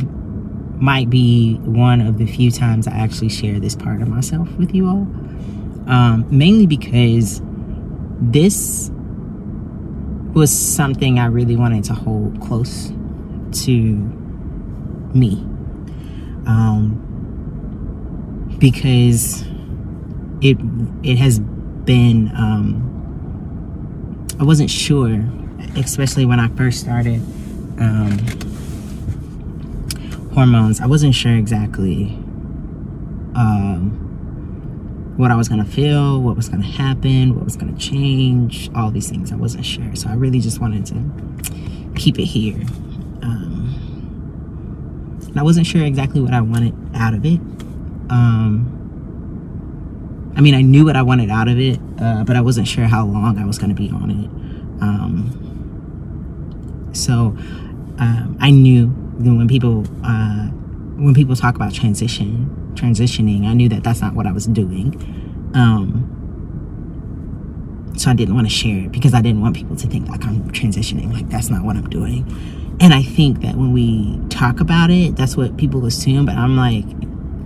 might 0.79 1.09
be 1.09 1.55
one 1.57 2.01
of 2.01 2.17
the 2.17 2.25
few 2.25 2.51
times 2.51 2.87
I 2.87 2.91
actually 2.91 3.29
share 3.29 3.59
this 3.59 3.75
part 3.75 4.01
of 4.01 4.07
myself 4.07 4.49
with 4.57 4.73
you 4.73 4.87
all. 4.87 5.07
Um, 5.87 6.25
mainly 6.29 6.67
because 6.67 7.41
this 8.19 8.91
was 10.33 10.51
something 10.51 11.19
I 11.19 11.25
really 11.27 11.55
wanted 11.55 11.83
to 11.85 11.93
hold 11.93 12.39
close 12.41 12.91
to 13.63 13.71
me. 15.13 15.33
Um, 16.45 17.03
because 18.59 19.43
it 20.41 20.57
it 21.03 21.17
has 21.17 21.39
been 21.39 22.31
um, 22.35 22.83
I 24.39 24.43
wasn't 24.43 24.69
sure, 24.69 25.23
especially 25.75 26.25
when 26.25 26.39
I 26.39 26.49
first 26.49 26.79
started 26.79 27.21
um, 27.79 28.17
hormones. 30.37 30.79
I 30.79 30.85
wasn't 30.85 31.15
sure 31.15 31.35
exactly 31.35 32.15
um, 33.33 33.89
what 35.17 35.31
I 35.31 35.35
was 35.35 35.49
going 35.49 35.65
to 35.65 35.71
feel, 35.71 36.21
what 36.21 36.35
was 36.35 36.47
going 36.47 36.61
to 36.61 36.67
happen, 36.67 37.33
what 37.33 37.43
was 37.43 37.55
going 37.55 37.75
to 37.75 37.81
change, 37.81 38.69
all 38.75 38.91
these 38.91 39.09
things. 39.09 39.31
I 39.31 39.35
wasn't 39.35 39.65
sure. 39.65 39.95
So 39.95 40.09
I 40.09 40.13
really 40.13 40.39
just 40.39 40.59
wanted 40.59 40.85
to 40.85 41.03
keep 41.95 42.19
it 42.19 42.25
here. 42.25 42.61
Um, 43.23 43.73
and 45.25 45.39
I 45.39 45.41
wasn't 45.41 45.65
sure 45.65 45.83
exactly 45.83 46.21
what 46.21 46.35
I 46.35 46.41
wanted 46.41 46.75
out 46.93 47.15
of 47.15 47.25
it. 47.25 47.39
Um, 48.11 48.73
I 50.37 50.41
mean, 50.41 50.53
I 50.53 50.61
knew 50.61 50.85
what 50.85 50.95
I 50.95 51.01
wanted 51.01 51.31
out 51.31 51.47
of 51.47 51.57
it, 51.57 51.79
uh, 51.99 52.23
but 52.25 52.35
I 52.35 52.41
wasn't 52.41 52.67
sure 52.67 52.85
how 52.85 53.07
long 53.07 53.39
I 53.39 53.45
was 53.47 53.57
going 53.57 53.75
to 53.75 53.75
be 53.75 53.89
on 53.89 54.11
it. 54.11 54.29
Um, 54.83 55.31
so 56.93 57.35
um, 57.97 58.37
I 58.39 58.51
knew 58.51 59.06
when 59.19 59.47
people 59.47 59.85
uh, 60.03 60.47
when 60.97 61.13
people 61.13 61.35
talk 61.35 61.55
about 61.55 61.73
transition, 61.73 62.73
transitioning, 62.75 63.45
I 63.45 63.53
knew 63.53 63.69
that 63.69 63.83
that's 63.83 64.01
not 64.01 64.13
what 64.13 64.25
I 64.25 64.31
was 64.31 64.47
doing. 64.47 64.95
Um, 65.53 66.13
so 67.97 68.11
I 68.11 68.13
didn't 68.13 68.35
want 68.35 68.47
to 68.47 68.53
share 68.53 68.85
it 68.85 68.91
because 68.91 69.13
I 69.13 69.21
didn't 69.21 69.41
want 69.41 69.55
people 69.55 69.75
to 69.75 69.87
think 69.87 70.07
like 70.07 70.23
I'm 70.23 70.51
transitioning. 70.51 71.11
Like 71.11 71.29
that's 71.29 71.49
not 71.49 71.63
what 71.63 71.75
I'm 71.75 71.89
doing. 71.89 72.25
And 72.79 72.93
I 72.93 73.01
think 73.01 73.41
that 73.41 73.55
when 73.55 73.73
we 73.73 74.19
talk 74.29 74.59
about 74.59 74.91
it, 74.91 75.15
that's 75.15 75.35
what 75.35 75.57
people 75.57 75.85
assume. 75.85 76.25
But 76.25 76.35
I'm 76.35 76.55
like, 76.55 76.85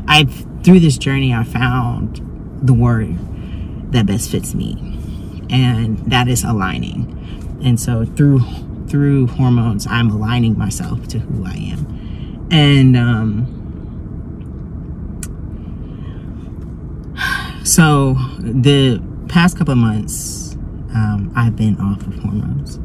I've 0.07 0.45
through 0.63 0.81
this 0.81 0.97
journey, 0.97 1.33
I 1.33 1.43
found 1.43 2.21
the 2.61 2.73
word 2.73 3.17
that 3.93 4.05
best 4.05 4.29
fits 4.29 4.53
me, 4.53 4.73
and 5.49 5.97
that 6.11 6.27
is 6.27 6.43
aligning. 6.43 7.17
And 7.63 7.79
so 7.79 8.05
through 8.05 8.39
through 8.91 9.25
hormones, 9.27 9.87
I'm 9.87 10.11
aligning 10.11 10.57
myself 10.57 11.07
to 11.07 11.19
who 11.19 11.45
I 11.45 11.53
am. 11.53 12.47
And 12.51 12.97
um, 12.97 13.47
so 17.63 18.15
the 18.39 19.01
past 19.29 19.57
couple 19.57 19.71
of 19.71 19.77
months, 19.77 20.55
um, 20.93 21.31
I've 21.37 21.55
been 21.55 21.79
off 21.79 22.05
of 22.05 22.15
hormones 22.15 22.75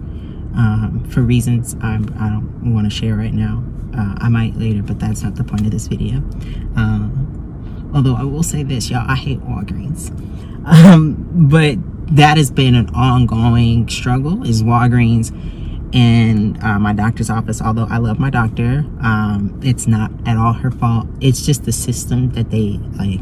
um, 0.57 1.05
for 1.11 1.23
reasons 1.23 1.75
I'm, 1.83 2.05
I 2.21 2.29
do 2.29 2.41
not 2.41 2.75
want 2.75 2.87
to 2.87 2.97
share 2.97 3.17
right 3.17 3.35
now. 3.35 3.65
Uh, 3.93 4.15
I 4.19 4.29
might 4.29 4.55
later, 4.55 4.83
but 4.83 5.01
that's 5.01 5.23
not 5.23 5.35
the 5.35 5.43
point 5.43 5.63
of 5.63 5.73
this 5.73 5.89
video. 5.89 6.19
Um, 6.77 7.91
although 7.93 8.15
I 8.15 8.23
will 8.23 8.45
say 8.45 8.63
this, 8.63 8.91
y'all, 8.91 9.11
I 9.11 9.17
hate 9.17 9.41
Walgreens. 9.41 10.11
Um, 10.67 11.49
but 11.49 11.79
that 12.15 12.37
has 12.37 12.53
been 12.53 12.77
an 12.77 12.91
ongoing 12.91 13.89
struggle 13.89 14.45
is 14.45 14.63
Walgreens 14.63 15.33
and 15.93 16.63
uh, 16.63 16.79
my 16.79 16.93
doctor's 16.93 17.31
office 17.31 17.63
although 17.63 17.87
i 17.91 17.99
love 17.99 18.19
my 18.19 18.31
doctor 18.31 18.85
um, 19.03 19.59
it's 19.63 19.87
not 19.87 20.11
at 20.27 20.37
all 20.37 20.53
her 20.53 20.71
fault. 20.71 21.07
It's 21.21 21.45
just 21.45 21.65
the 21.65 21.73
system 21.73 22.31
that 22.31 22.51
they 22.51 22.79
like 22.99 23.21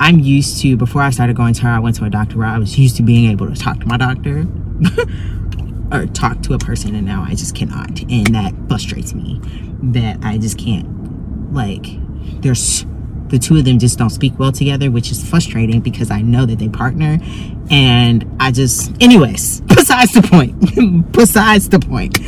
i'm 0.00 0.18
used 0.18 0.60
to 0.62 0.76
before 0.76 1.02
i 1.02 1.10
started 1.10 1.36
going 1.36 1.54
to 1.54 1.62
her 1.62 1.70
i 1.70 1.78
went 1.78 1.96
to 1.96 2.04
a 2.04 2.10
doctor 2.10 2.38
where 2.38 2.46
i 2.46 2.58
was 2.58 2.78
used 2.78 2.96
to 2.96 3.02
being 3.02 3.30
able 3.30 3.46
to 3.46 3.54
talk 3.54 3.78
to 3.80 3.86
my 3.86 3.96
doctor 3.96 4.46
or 5.92 6.06
talk 6.06 6.42
to 6.42 6.54
a 6.54 6.58
person 6.58 6.94
and 6.94 7.06
now 7.06 7.24
i 7.26 7.34
just 7.34 7.54
cannot 7.54 8.00
and 8.10 8.34
that 8.34 8.54
frustrates 8.68 9.12
me 9.12 9.40
that 9.82 10.16
i 10.22 10.38
just 10.38 10.58
can't 10.58 10.88
like 11.52 11.86
there's 12.42 12.86
the 13.30 13.38
two 13.38 13.56
of 13.56 13.64
them 13.64 13.78
just 13.78 13.98
don't 13.98 14.10
speak 14.10 14.38
well 14.38 14.52
together, 14.52 14.90
which 14.90 15.10
is 15.10 15.28
frustrating 15.28 15.80
because 15.80 16.10
I 16.10 16.20
know 16.20 16.46
that 16.46 16.58
they 16.58 16.68
partner. 16.68 17.18
And 17.70 18.28
I 18.40 18.50
just, 18.50 18.90
anyways, 19.00 19.60
besides 19.68 20.12
the 20.12 20.22
point, 20.22 21.12
besides 21.12 21.68
the 21.68 21.78
point, 21.78 22.18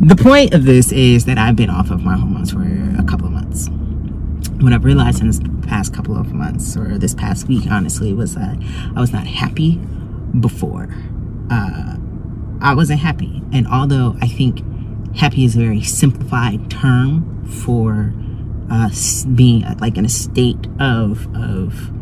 the 0.00 0.16
point 0.16 0.54
of 0.54 0.64
this 0.64 0.92
is 0.92 1.24
that 1.26 1.38
I've 1.38 1.56
been 1.56 1.70
off 1.70 1.90
of 1.90 2.02
my 2.02 2.16
hormones 2.16 2.52
for 2.52 2.62
a 2.62 3.04
couple 3.04 3.26
of 3.26 3.32
months. 3.32 3.68
What 4.60 4.72
I've 4.72 4.84
realized 4.84 5.20
in 5.20 5.28
this 5.28 5.40
past 5.62 5.94
couple 5.94 6.16
of 6.16 6.32
months, 6.32 6.76
or 6.76 6.98
this 6.98 7.14
past 7.14 7.46
week, 7.46 7.70
honestly, 7.70 8.12
was 8.12 8.34
that 8.34 8.56
I 8.96 9.00
was 9.00 9.12
not 9.12 9.26
happy 9.26 9.76
before. 10.40 10.88
Uh, 11.50 11.96
I 12.60 12.74
wasn't 12.74 13.00
happy. 13.00 13.42
And 13.52 13.68
although 13.68 14.16
I 14.20 14.26
think 14.26 14.64
happy 15.16 15.44
is 15.44 15.54
a 15.54 15.60
very 15.60 15.82
simplified 15.82 16.70
term 16.70 17.46
for 17.46 18.12
us 18.70 19.24
being 19.24 19.62
like 19.80 19.96
in 19.96 20.04
a 20.04 20.08
state 20.08 20.66
of 20.78 21.26
of 21.36 21.92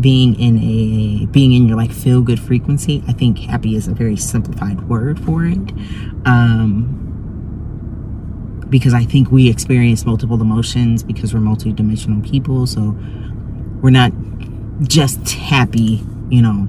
being 0.00 0.38
in 0.38 0.58
a 0.58 1.26
being 1.26 1.52
in 1.52 1.66
your 1.68 1.76
like 1.76 1.92
feel 1.92 2.20
good 2.20 2.40
frequency 2.40 3.02
i 3.08 3.12
think 3.12 3.38
happy 3.38 3.76
is 3.76 3.88
a 3.88 3.94
very 3.94 4.16
simplified 4.16 4.88
word 4.88 5.18
for 5.20 5.44
it. 5.44 5.72
Um 6.24 7.02
because 8.68 8.92
i 8.94 9.04
think 9.04 9.30
we 9.30 9.48
experience 9.48 10.04
multiple 10.04 10.40
emotions 10.40 11.02
because 11.02 11.32
we're 11.32 11.40
multi-dimensional 11.40 12.20
people 12.22 12.66
so 12.66 12.96
we're 13.80 13.90
not 13.90 14.12
just 14.82 15.30
happy 15.30 16.04
you 16.28 16.42
know. 16.42 16.68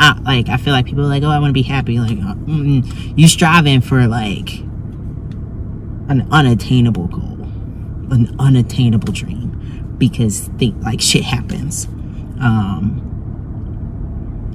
I, 0.00 0.16
like 0.20 0.48
i 0.48 0.56
feel 0.56 0.74
like 0.74 0.86
people 0.86 1.04
are 1.04 1.08
like 1.08 1.24
oh 1.24 1.30
i 1.30 1.38
want 1.38 1.50
to 1.50 1.54
be 1.54 1.62
happy 1.62 1.98
like 1.98 2.18
uh, 2.18 2.34
mm, 2.34 3.18
you 3.18 3.26
striving 3.26 3.80
for 3.80 4.06
like 4.06 4.60
an 6.08 6.28
unattainable 6.30 7.08
goal 7.08 7.37
an 8.10 8.34
unattainable 8.38 9.12
dream 9.12 9.94
because 9.98 10.48
they 10.56 10.70
like 10.82 11.00
shit 11.00 11.24
happens. 11.24 11.86
Um 12.40 13.04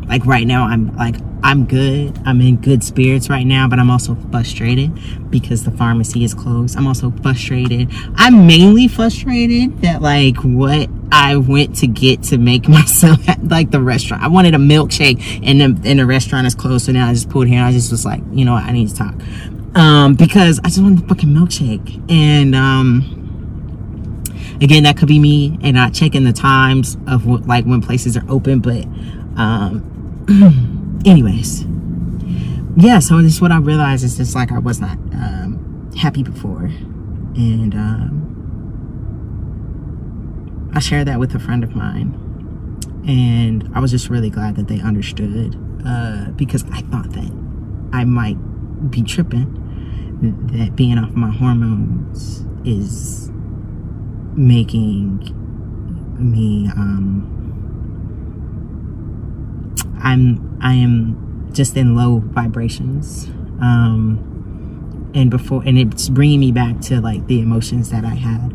like 0.07 0.25
right 0.25 0.45
now 0.45 0.65
i'm 0.65 0.95
like 0.95 1.15
i'm 1.43 1.65
good. 1.65 2.17
I'm 2.25 2.39
in 2.39 2.57
good 2.57 2.83
spirits 2.83 3.29
right 3.29 3.45
now 3.45 3.67
but 3.67 3.79
i'm 3.79 3.89
also 3.89 4.15
frustrated 4.31 4.91
because 5.29 5.63
the 5.63 5.71
pharmacy 5.71 6.23
is 6.23 6.33
closed. 6.33 6.77
I'm 6.77 6.87
also 6.87 7.11
frustrated. 7.21 7.89
I'm 8.15 8.45
mainly 8.47 8.87
frustrated 8.87 9.81
that 9.81 10.01
like 10.01 10.37
what 10.37 10.89
i 11.11 11.35
went 11.35 11.75
to 11.77 11.87
get 11.87 12.23
to 12.23 12.37
make 12.37 12.67
myself 12.77 13.19
like 13.43 13.71
the 13.71 13.81
restaurant. 13.81 14.23
I 14.23 14.27
wanted 14.27 14.55
a 14.55 14.59
milkshake 14.59 15.41
and 15.43 15.61
the, 15.61 15.89
and 15.89 15.99
the 15.99 16.05
restaurant 16.05 16.47
is 16.47 16.55
closed 16.55 16.85
so 16.85 16.91
now 16.91 17.07
i 17.07 17.13
just 17.13 17.29
pulled 17.29 17.47
here 17.47 17.57
and 17.57 17.65
i 17.65 17.71
just 17.71 17.91
was 17.91 18.05
like 18.05 18.21
you 18.31 18.45
know 18.45 18.53
what? 18.53 18.63
I 18.63 18.71
need 18.71 18.89
to 18.89 18.95
talk. 18.95 19.15
Um 19.75 20.15
because 20.15 20.59
i 20.59 20.67
just 20.67 20.81
wanted 20.81 21.05
a 21.05 21.07
fucking 21.07 21.29
milkshake. 21.29 22.11
And 22.11 22.55
um 22.55 23.22
again 24.61 24.83
that 24.83 24.97
could 24.97 25.07
be 25.07 25.19
me 25.19 25.57
and 25.61 25.75
not 25.75 25.93
checking 25.93 26.23
the 26.23 26.33
times 26.33 26.97
of 27.07 27.25
what, 27.25 27.45
like 27.47 27.65
when 27.65 27.81
places 27.81 28.15
are 28.17 28.25
open 28.29 28.59
but 28.59 28.85
um 29.37 29.81
anyways. 31.05 31.65
Yeah 32.75 32.99
so 32.99 33.21
this 33.21 33.33
is 33.33 33.41
what 33.41 33.51
i 33.51 33.57
realized 33.57 34.03
is 34.03 34.17
just 34.17 34.35
like 34.35 34.51
i 34.51 34.59
was 34.59 34.79
not 34.79 34.97
um 35.13 35.91
happy 35.97 36.23
before. 36.23 36.65
And 37.35 37.73
um 37.73 38.19
i 40.75 40.79
shared 40.79 41.07
that 41.07 41.19
with 41.19 41.33
a 41.35 41.39
friend 41.39 41.63
of 41.63 41.75
mine. 41.75 42.19
And 43.07 43.69
i 43.75 43.79
was 43.79 43.91
just 43.91 44.09
really 44.09 44.29
glad 44.29 44.55
that 44.55 44.67
they 44.67 44.79
understood 44.79 45.55
uh 45.85 46.31
because 46.31 46.63
i 46.71 46.81
thought 46.83 47.11
that 47.11 47.31
i 47.91 48.03
might 48.05 48.37
be 48.89 49.03
tripping 49.03 49.59
that 50.53 50.75
being 50.75 50.97
off 50.97 51.11
my 51.11 51.29
hormones 51.29 52.45
is 52.65 53.22
making 54.35 55.19
me 56.17 56.67
um 56.75 57.29
i'm 60.01 60.57
i 60.61 60.73
am 60.73 61.49
just 61.53 61.75
in 61.77 61.95
low 61.95 62.19
vibrations 62.19 63.27
um 63.61 65.11
and 65.13 65.29
before 65.29 65.61
and 65.65 65.77
it's 65.77 66.09
bringing 66.09 66.39
me 66.39 66.51
back 66.51 66.79
to 66.81 66.99
like 67.01 67.25
the 67.27 67.39
emotions 67.39 67.89
that 67.89 68.03
i 68.03 68.15
had 68.15 68.49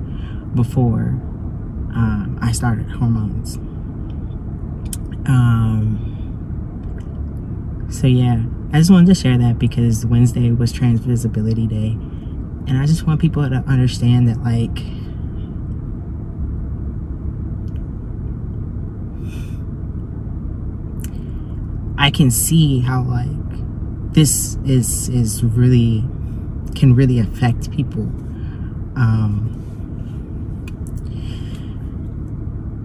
before 0.54 1.14
um 1.94 2.38
i 2.40 2.52
started 2.52 2.88
hormones. 2.90 3.56
Um 5.26 6.08
so 7.90 8.06
yeah 8.06 8.42
i 8.72 8.78
just 8.78 8.90
wanted 8.90 9.06
to 9.06 9.14
share 9.14 9.38
that 9.38 9.58
because 9.58 10.04
wednesday 10.04 10.50
was 10.52 10.72
trans 10.72 11.00
visibility 11.00 11.66
day 11.66 11.96
and 12.66 12.76
i 12.78 12.86
just 12.86 13.06
want 13.06 13.20
people 13.20 13.48
to 13.48 13.56
understand 13.66 14.28
that 14.28 14.42
like 14.42 14.78
I 21.98 22.10
can 22.10 22.30
see 22.30 22.78
how 22.78 23.02
like 23.02 23.26
this 24.14 24.56
is 24.64 25.08
is 25.08 25.42
really 25.42 26.04
can 26.76 26.94
really 26.94 27.18
affect 27.18 27.72
people. 27.72 28.04
Um, 28.96 29.54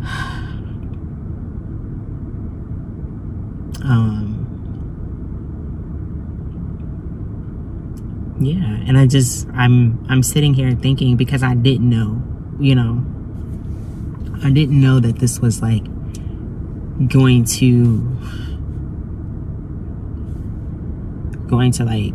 um, 3.84 4.48
yeah, 8.42 8.80
and 8.88 8.98
I 8.98 9.06
just 9.06 9.48
I'm 9.54 10.04
I'm 10.10 10.24
sitting 10.24 10.56
here 10.56 10.72
thinking 10.72 11.18
because 11.18 11.44
I 11.44 11.54
didn't 11.54 11.88
know, 11.88 12.20
you 12.60 12.74
know, 12.74 13.06
I 14.44 14.50
didn't 14.50 14.82
know 14.82 15.00
that 15.00 15.20
this 15.20 15.40
was 15.40 15.62
like 15.62 15.84
going 17.10 17.46
to 17.46 18.18
going 21.48 21.72
to 21.74 21.86
like 21.86 22.14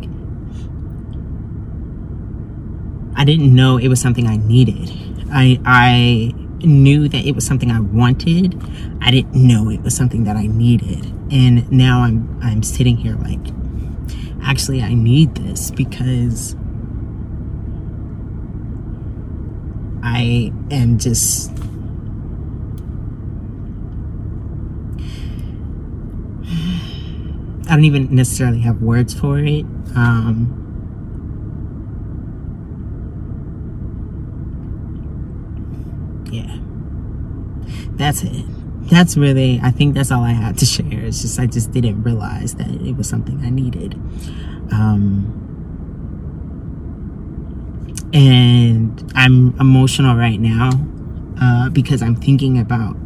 I 3.16 3.24
didn't 3.24 3.54
know 3.54 3.78
it 3.78 3.88
was 3.88 4.00
something 4.00 4.26
I 4.26 4.36
needed. 4.36 4.90
I 5.32 5.60
I 5.64 6.34
knew 6.64 7.08
that 7.08 7.26
it 7.26 7.34
was 7.34 7.44
something 7.44 7.70
I 7.70 7.80
wanted. 7.80 8.60
I 9.00 9.10
didn't 9.10 9.34
know 9.34 9.70
it 9.70 9.80
was 9.82 9.94
something 9.96 10.24
that 10.24 10.36
I 10.36 10.46
needed. 10.46 11.06
And 11.32 11.70
now 11.70 12.02
I'm 12.02 12.38
I'm 12.42 12.62
sitting 12.62 12.96
here 12.96 13.16
like 13.16 13.40
actually 14.42 14.82
I 14.82 14.94
need 14.94 15.34
this 15.34 15.70
because 15.70 16.54
I 20.02 20.52
am 20.70 20.98
just 20.98 21.52
I 27.68 27.74
don't 27.74 27.84
even 27.84 28.14
necessarily 28.14 28.60
have 28.60 28.80
words 28.80 29.12
for 29.12 29.38
it. 29.38 29.64
Um, 29.94 30.64
yeah, 36.32 36.58
that's 37.96 38.22
it. 38.22 38.44
That's 38.88 39.18
really, 39.18 39.60
I 39.62 39.70
think 39.70 39.94
that's 39.94 40.10
all 40.10 40.22
I 40.24 40.32
had 40.32 40.56
to 40.58 40.66
share. 40.66 41.04
It's 41.04 41.20
just, 41.20 41.38
I 41.38 41.46
just 41.46 41.70
didn't 41.72 42.02
realize 42.02 42.54
that 42.54 42.70
it 42.70 42.96
was 42.96 43.06
something 43.06 43.44
I 43.44 43.50
needed. 43.50 43.94
Um, 44.72 45.34
and 48.14 49.12
I'm 49.14 49.58
emotional 49.60 50.16
right 50.16 50.40
now 50.40 50.70
uh, 51.40 51.68
because 51.68 52.00
I'm 52.02 52.16
thinking 52.16 52.58
about 52.58 52.96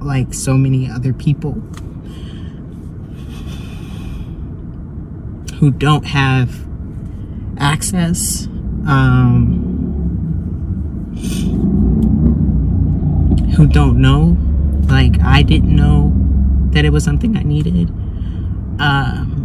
like 0.00 0.34
so 0.34 0.54
many 0.54 0.90
other 0.90 1.12
people 1.12 1.62
who 5.60 5.70
don't 5.70 6.06
have 6.06 6.66
access 7.58 8.46
um, 8.86 9.76
who 13.56 13.66
don't 13.66 14.00
know. 14.00 14.38
Like 14.88 15.20
I 15.20 15.42
didn't 15.42 15.76
know 15.76 16.12
that 16.72 16.86
it 16.86 16.90
was 16.90 17.04
something 17.04 17.36
I 17.36 17.42
needed. 17.42 17.90
Um, 18.80 19.36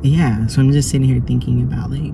yeah 0.00 0.46
so 0.46 0.60
I'm 0.60 0.70
just 0.70 0.90
sitting 0.90 1.08
here 1.08 1.20
thinking 1.20 1.60
about 1.60 1.90
like 1.90 2.12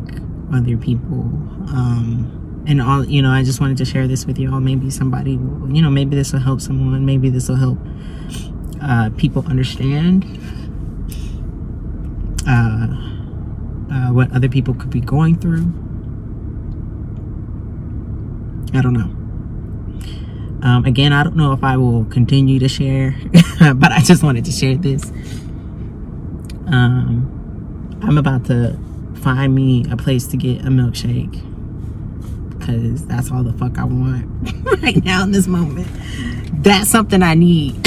other 0.55 0.79
people 0.79 1.21
um, 1.69 2.44
and 2.67 2.81
all 2.81 3.05
you 3.05 3.21
know 3.21 3.31
i 3.31 3.43
just 3.43 3.61
wanted 3.61 3.77
to 3.77 3.85
share 3.85 4.09
this 4.09 4.27
with 4.27 4.39
you 4.39 4.53
all. 4.53 4.61
Maybe 4.61 4.91
somebody 4.91 5.33
you 5.33 5.83
know 5.83 5.91
maybe 5.91 6.17
this 6.17 6.33
will 6.33 6.41
help 6.41 6.61
someone. 6.61 7.05
Maybe 7.05 7.31
this 7.31 7.49
will 7.49 7.57
help 7.57 7.79
uh, 8.83 9.11
people 9.17 9.45
understand 9.47 10.25
uh, 12.47 12.87
uh, 13.93 14.13
what 14.13 14.33
other 14.33 14.49
people 14.49 14.75
could 14.75 14.91
be 14.91 15.01
going 15.01 15.39
through. 15.39 15.73
I 18.77 18.83
don't 18.83 18.95
know. 18.95 19.11
Um, 20.67 20.87
again 20.87 21.13
i 21.13 21.23
don't 21.23 21.37
know 21.37 21.53
if 21.53 21.63
i 21.63 21.77
will 21.77 22.07
continue 22.07 22.59
to 22.59 22.69
share 22.69 23.15
but 23.77 23.93
i 23.93 24.01
just 24.01 24.23
wanted 24.23 24.47
to 24.47 24.51
share 24.53 24.77
this. 24.77 25.11
Um, 26.67 28.01
i'm 28.03 28.17
about 28.17 28.47
to 28.47 28.79
find 29.17 29.55
me 29.55 29.85
a 29.91 29.97
place 29.97 30.27
to 30.29 30.39
get 30.39 30.63
a 30.63 30.69
milkshake 30.71 31.54
because 32.65 33.05
that's 33.07 33.31
all 33.31 33.43
the 33.43 33.53
fuck 33.53 33.79
I 33.79 33.85
want 33.85 34.25
right 34.83 35.05
now 35.05 35.23
in 35.23 35.33
this 35.33 35.47
moment. 35.47 35.87
That's 36.63 36.91
something 36.91 37.23
I 37.23 37.35
need. 37.35 37.77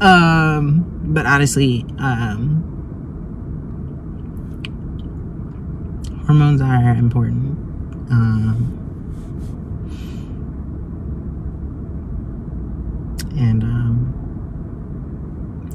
um, 0.00 0.84
but 1.02 1.26
honestly, 1.26 1.84
um, 1.98 2.62
hormones 6.26 6.60
are 6.60 6.94
important. 6.94 7.58
Um, 8.08 8.72
and 13.36 13.64
um, 13.64 14.12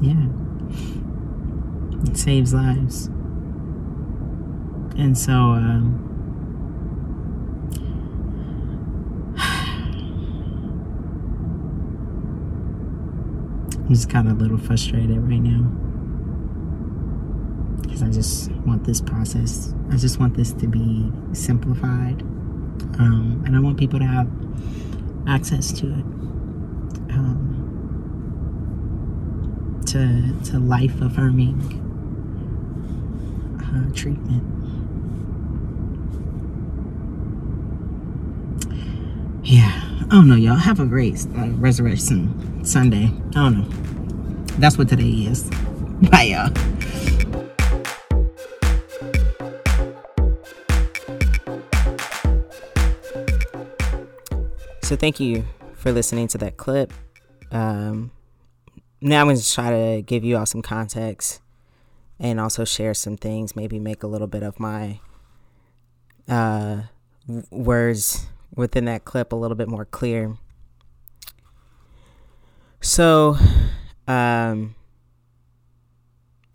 yeah, 0.00 0.30
it 2.10 2.16
saves 2.16 2.54
lives. 2.54 3.10
And 4.96 5.16
so, 5.16 5.32
um, 5.32 6.11
I'm 13.84 13.88
just 13.88 14.08
kind 14.08 14.28
of 14.28 14.38
a 14.38 14.42
little 14.42 14.58
frustrated 14.58 15.18
right 15.18 15.40
now. 15.40 15.62
Because 17.82 18.02
I 18.02 18.10
just 18.10 18.50
want 18.66 18.84
this 18.84 19.00
process, 19.00 19.74
I 19.90 19.96
just 19.96 20.18
want 20.20 20.34
this 20.34 20.52
to 20.54 20.66
be 20.66 21.10
simplified. 21.32 22.22
Um, 22.98 23.42
and 23.46 23.56
I 23.56 23.60
want 23.60 23.78
people 23.78 23.98
to 23.98 24.06
have 24.06 24.28
access 25.26 25.72
to 25.72 25.86
it. 25.86 26.04
Um, 27.10 27.48
to, 29.86 30.32
to 30.50 30.58
life 30.58 31.00
affirming 31.02 31.60
uh, 33.60 33.92
treatment. 33.94 34.42
Yeah, 39.44 40.01
I 40.12 40.16
don't 40.16 40.28
know, 40.28 40.36
y'all. 40.36 40.56
Have 40.56 40.78
a 40.78 40.84
great 40.84 41.26
uh, 41.38 41.48
Resurrection 41.52 42.66
Sunday. 42.66 43.10
I 43.34 43.48
don't 43.48 43.60
know. 43.60 44.46
That's 44.58 44.76
what 44.76 44.90
today 44.90 45.08
is. 45.08 45.44
Bye, 46.10 46.24
y'all. 46.24 46.48
So, 54.82 54.96
thank 54.96 55.18
you 55.18 55.46
for 55.76 55.92
listening 55.92 56.28
to 56.28 56.36
that 56.36 56.58
clip. 56.58 56.92
Um, 57.50 58.10
now 59.00 59.22
I'm 59.22 59.28
going 59.28 59.38
to 59.38 59.50
try 59.50 59.70
to 59.70 60.02
give 60.02 60.24
you 60.24 60.36
all 60.36 60.44
some 60.44 60.60
context 60.60 61.40
and 62.18 62.38
also 62.38 62.66
share 62.66 62.92
some 62.92 63.16
things, 63.16 63.56
maybe 63.56 63.78
make 63.78 64.02
a 64.02 64.06
little 64.06 64.26
bit 64.26 64.42
of 64.42 64.60
my 64.60 65.00
uh, 66.28 66.82
words 67.50 68.26
within 68.54 68.84
that 68.86 69.04
clip 69.04 69.32
a 69.32 69.36
little 69.36 69.56
bit 69.56 69.68
more 69.68 69.84
clear. 69.84 70.36
So, 72.80 73.36
um, 74.08 74.74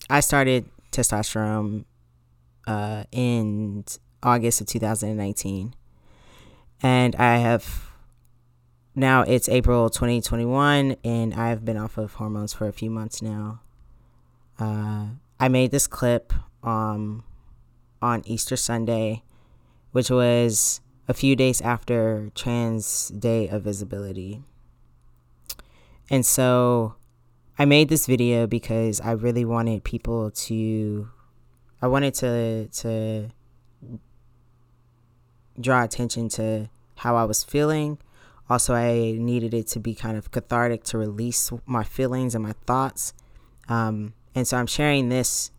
I 0.09 0.19
started 0.19 0.65
testosterone 0.91 1.85
uh, 2.65 3.03
in 3.11 3.85
August 4.21 4.61
of 4.61 4.67
2019, 4.67 5.73
and 6.81 7.15
I 7.15 7.37
have 7.37 7.91
now 8.95 9.21
it's 9.21 9.47
April 9.47 9.89
2021, 9.89 10.95
and 11.03 11.33
I've 11.33 11.63
been 11.63 11.77
off 11.77 11.97
of 11.97 12.13
hormones 12.13 12.53
for 12.53 12.67
a 12.67 12.73
few 12.73 12.89
months 12.89 13.21
now. 13.21 13.61
Uh, 14.59 15.07
I 15.39 15.49
made 15.49 15.71
this 15.71 15.85
clip 15.85 16.33
um, 16.63 17.23
on 18.01 18.23
Easter 18.25 18.55
Sunday, 18.55 19.23
which 19.91 20.09
was 20.09 20.81
a 21.07 21.13
few 21.13 21.35
days 21.35 21.61
after 21.61 22.31
Trans 22.35 23.09
Day 23.09 23.47
of 23.47 23.63
Visibility. 23.63 24.43
And 26.09 26.25
so 26.25 26.95
I 27.57 27.65
made 27.65 27.89
this 27.89 28.05
video 28.05 28.47
because 28.47 29.01
I 29.01 29.11
really 29.11 29.45
wanted 29.45 29.83
people 29.83 30.31
to 30.31 31.09
I 31.81 31.87
wanted 31.87 32.13
to 32.15 32.67
to 32.67 33.29
draw 35.59 35.83
attention 35.83 36.29
to 36.29 36.69
how 36.95 37.15
I 37.15 37.23
was 37.23 37.43
feeling 37.43 37.99
also, 38.49 38.73
I 38.73 39.15
needed 39.17 39.53
it 39.53 39.67
to 39.67 39.79
be 39.79 39.93
kind 39.93 40.17
of 40.17 40.31
cathartic 40.31 40.83
to 40.85 40.97
release 40.97 41.51
my 41.65 41.83
feelings 41.83 42.33
and 42.33 42.43
my 42.43 42.53
thoughts. 42.65 43.13
Um, 43.67 44.13
and 44.33 44.47
so 44.47 44.57
I'm 44.57 44.67
sharing 44.67 45.09
this 45.09 45.51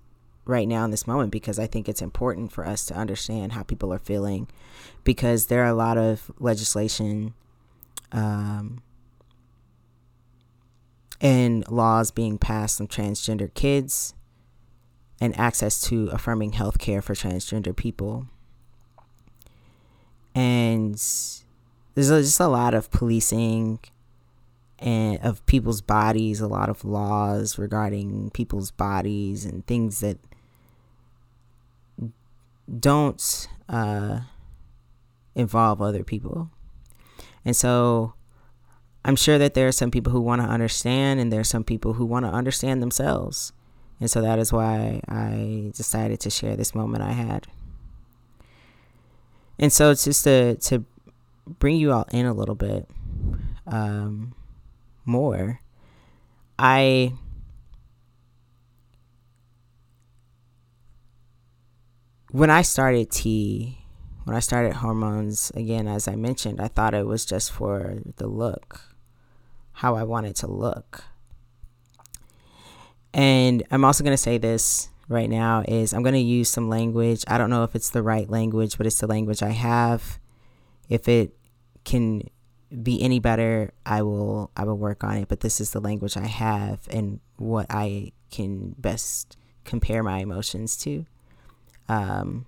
right 0.49 0.67
now 0.67 0.85
in 0.85 0.91
this 0.91 1.07
moment 1.07 1.31
because 1.31 1.59
I 1.59 1.67
think 1.67 1.89
it's 1.89 2.01
important 2.01 2.51
for 2.51 2.67
us 2.67 2.87
to 2.87 2.97
understand 2.97 3.53
how 3.53 3.63
people 3.63 3.93
are 3.93 3.99
feeling 3.99 4.49
because 5.05 5.47
there 5.47 5.63
are 5.63 5.69
a 5.69 5.75
lot 5.75 5.99
of 5.99 6.31
legislation 6.39 7.35
um, 8.13 8.81
and 11.21 11.69
laws 11.69 12.11
being 12.11 12.39
passed 12.39 12.81
on 12.81 12.89
transgender 12.89 13.53
kids 13.53 14.15
and 15.21 15.39
access 15.39 15.83
to 15.83 16.09
affirming 16.13 16.53
health 16.53 16.79
care 16.79 17.03
for 17.03 17.15
transgender 17.15 17.77
people. 17.77 18.27
And 20.35 20.95
there's 21.95 22.09
just 22.09 22.41
a 22.41 22.49
lot 22.49 22.73
of 22.73 22.91
policing 22.91 23.81
and 24.79 25.19
of 25.19 25.45
people's 25.45 25.83
bodies, 25.83 26.41
a 26.41 26.47
lot 26.47 26.71
of 26.71 26.85
laws 26.85 27.59
regarding 27.59 28.31
people's 28.31 28.71
bodies 28.71 29.45
and 29.45 29.67
things 29.67 30.01
that 30.01 30.19
don't 32.69 33.49
uh, 33.69 34.21
involve 35.35 35.81
other 35.81 36.05
people. 36.05 36.51
And 37.45 37.57
so 37.57 38.15
I'm 39.05 39.17
sure 39.17 39.39
that 39.39 39.55
there 39.55 39.69
are 39.69 39.73
some 39.73 39.91
people 39.91 40.13
who 40.13 40.21
want 40.21 40.43
to 40.43 40.49
understand, 40.49 41.21
and 41.21 41.33
there 41.33 41.41
are 41.41 41.45
some 41.45 41.65
people 41.65 41.95
who 41.95 42.05
want 42.05 42.27
to 42.27 42.31
understand 42.31 42.83
themselves. 42.83 43.53
And 44.01 44.11
so 44.11 44.21
that 44.21 44.39
is 44.39 44.53
why 44.53 45.01
I 45.09 45.73
decided 45.75 46.21
to 46.21 46.31
share 46.31 46.57
this 46.57 46.75
moment 46.75 47.03
I 47.03 47.13
had. 47.13 47.47
And 49.59 49.73
so 49.73 49.91
it's 49.91 50.05
just 50.05 50.25
to, 50.25 50.57
to 50.57 50.85
bring 51.47 51.77
you 51.77 51.93
all 51.93 52.07
in 52.13 52.27
a 52.27 52.33
little 52.33 52.55
bit 52.55 52.89
um, 53.67 54.35
more, 55.05 55.61
I 56.59 57.15
when 62.31 62.51
I 62.51 62.63
started 62.63 63.11
T, 63.11 63.85
when 64.25 64.37
I 64.37 64.41
started 64.41 64.75
hormones, 64.75 65.51
again, 65.55 65.89
as 65.89 66.09
I 66.09 66.17
mentioned, 66.17 66.61
I 66.61 66.69
thought 66.69 66.95
it 66.95 67.07
was 67.07 67.25
just 67.25 67.51
for 67.51 67.99
the 68.17 68.27
look, 68.27 68.81
how 69.73 69.97
I 69.97 70.03
wanted 70.03 70.37
to 70.37 70.47
look. 70.47 71.05
And 73.15 73.63
I'm 73.71 73.85
also 73.85 74.05
going 74.05 74.13
to 74.13 74.23
say 74.23 74.39
this 74.39 74.91
right 75.09 75.31
now 75.31 75.65
is 75.67 75.95
I'm 75.95 76.03
going 76.03 76.15
to 76.15 76.21
use 76.21 76.49
some 76.51 76.69
language. 76.69 77.25
I 77.27 77.39
don't 77.39 77.51
know 77.51 77.65
if 77.65 77.75
it's 77.75 77.91
the 77.91 78.03
right 78.03 78.29
language, 78.29 78.77
but 78.77 78.87
it's 78.87 79.01
the 79.01 79.07
language 79.07 79.43
I 79.43 79.51
have. 79.51 80.19
If 80.89 81.09
it 81.09 81.35
can 81.85 82.23
be 82.83 83.01
any 83.03 83.19
better, 83.19 83.73
I 83.87 84.03
will 84.03 84.51
I 84.57 84.65
will 84.65 84.77
work 84.77 85.03
on 85.03 85.17
it. 85.17 85.29
But 85.29 85.41
this 85.41 85.61
is 85.61 85.71
the 85.71 85.81
language 85.81 86.17
I 86.17 86.27
have 86.27 86.81
and 86.91 87.21
what 87.37 87.67
I 87.71 88.13
can 88.31 88.75
best 88.79 89.39
compare 89.65 90.03
my 90.03 90.19
emotions 90.19 90.77
to, 90.79 91.07
um, 91.89 92.47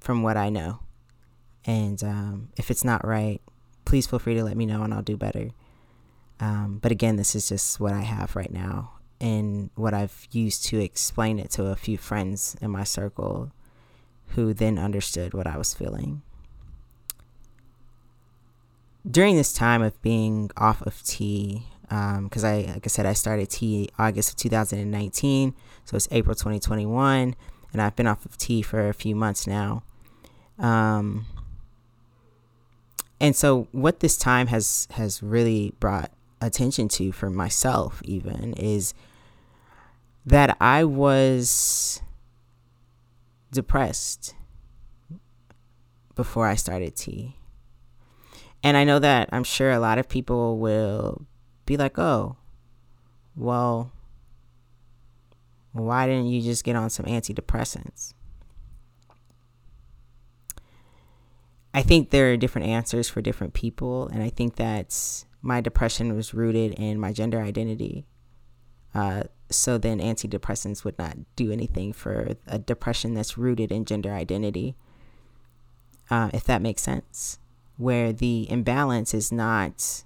from 0.00 0.22
what 0.22 0.36
I 0.36 0.48
know. 0.48 0.80
And 1.64 2.02
um, 2.02 2.48
if 2.56 2.70
it's 2.70 2.84
not 2.84 3.06
right, 3.06 3.40
please 3.84 4.06
feel 4.06 4.18
free 4.18 4.34
to 4.34 4.44
let 4.44 4.56
me 4.56 4.66
know 4.66 4.82
and 4.82 4.94
I'll 4.94 5.02
do 5.02 5.16
better. 5.16 5.50
Um, 6.40 6.78
but 6.80 6.92
again, 6.92 7.16
this 7.16 7.34
is 7.34 7.48
just 7.48 7.80
what 7.80 7.92
I 7.92 8.02
have 8.02 8.36
right 8.36 8.52
now 8.52 8.92
and 9.20 9.70
what 9.74 9.92
I've 9.92 10.28
used 10.30 10.64
to 10.66 10.80
explain 10.80 11.38
it 11.38 11.50
to 11.52 11.66
a 11.66 11.76
few 11.76 11.98
friends 11.98 12.56
in 12.60 12.70
my 12.70 12.84
circle 12.84 13.50
who 14.28 14.54
then 14.54 14.78
understood 14.78 15.34
what 15.34 15.46
I 15.46 15.56
was 15.56 15.74
feeling 15.74 16.22
during 19.08 19.36
this 19.36 19.52
time 19.52 19.82
of 19.82 20.00
being 20.02 20.50
off 20.56 20.82
of 20.82 21.02
T, 21.02 21.64
because 21.82 22.44
um, 22.44 22.50
I, 22.50 22.72
like 22.74 22.86
I 22.86 22.88
said, 22.88 23.06
I 23.06 23.12
started 23.12 23.48
T 23.50 23.88
August 23.98 24.30
of 24.30 24.36
2019, 24.36 25.54
so 25.84 25.96
it's 25.96 26.08
April 26.10 26.34
2021, 26.34 27.34
and 27.72 27.82
I've 27.82 27.96
been 27.96 28.06
off 28.06 28.24
of 28.24 28.36
T 28.36 28.62
for 28.62 28.88
a 28.88 28.94
few 28.94 29.14
months 29.14 29.46
now. 29.46 29.82
Um, 30.58 31.26
and 33.20 33.34
so, 33.34 33.68
what 33.72 34.00
this 34.00 34.16
time 34.16 34.48
has 34.48 34.86
has 34.92 35.22
really 35.22 35.74
brought 35.80 36.12
attention 36.40 36.88
to 36.88 37.12
for 37.12 37.30
myself, 37.30 38.00
even, 38.04 38.54
is 38.54 38.94
that 40.24 40.56
I 40.60 40.84
was 40.84 42.00
depressed 43.52 44.34
before 46.14 46.46
I 46.46 46.54
started 46.54 46.96
T. 46.96 47.36
And 48.62 48.76
I 48.76 48.84
know 48.84 48.98
that 48.98 49.28
I'm 49.32 49.44
sure 49.44 49.70
a 49.70 49.78
lot 49.78 49.98
of 49.98 50.08
people 50.08 50.58
will 50.58 51.26
be 51.64 51.76
like, 51.76 51.98
oh, 51.98 52.36
well, 53.36 53.92
why 55.72 56.06
didn't 56.06 56.26
you 56.26 56.42
just 56.42 56.64
get 56.64 56.76
on 56.76 56.90
some 56.90 57.06
antidepressants? 57.06 58.14
I 61.74 61.82
think 61.82 62.10
there 62.10 62.32
are 62.32 62.36
different 62.36 62.68
answers 62.68 63.08
for 63.08 63.20
different 63.20 63.54
people. 63.54 64.08
And 64.08 64.22
I 64.22 64.30
think 64.30 64.56
that 64.56 65.24
my 65.42 65.60
depression 65.60 66.16
was 66.16 66.34
rooted 66.34 66.72
in 66.72 66.98
my 66.98 67.12
gender 67.12 67.40
identity. 67.40 68.06
Uh, 68.94 69.24
so 69.50 69.78
then 69.78 70.00
antidepressants 70.00 70.84
would 70.84 70.98
not 70.98 71.16
do 71.36 71.52
anything 71.52 71.92
for 71.92 72.34
a 72.46 72.58
depression 72.58 73.14
that's 73.14 73.38
rooted 73.38 73.70
in 73.70 73.84
gender 73.84 74.12
identity, 74.12 74.76
uh, 76.10 76.30
if 76.32 76.44
that 76.44 76.62
makes 76.62 76.82
sense 76.82 77.38
where 77.78 78.12
the 78.12 78.50
imbalance 78.50 79.14
is 79.14 79.32
not 79.32 80.02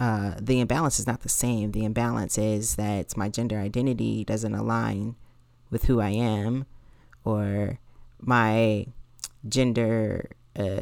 uh, 0.00 0.34
the 0.40 0.60
imbalance 0.60 0.98
is 0.98 1.06
not 1.06 1.20
the 1.20 1.28
same. 1.28 1.72
The 1.72 1.84
imbalance 1.84 2.36
is 2.36 2.76
that 2.76 3.16
my 3.16 3.28
gender 3.28 3.58
identity 3.58 4.24
doesn't 4.24 4.54
align 4.54 5.16
with 5.70 5.84
who 5.84 6.00
I 6.00 6.10
am 6.10 6.66
or 7.24 7.78
my 8.20 8.86
gender 9.48 10.30
uh, 10.56 10.80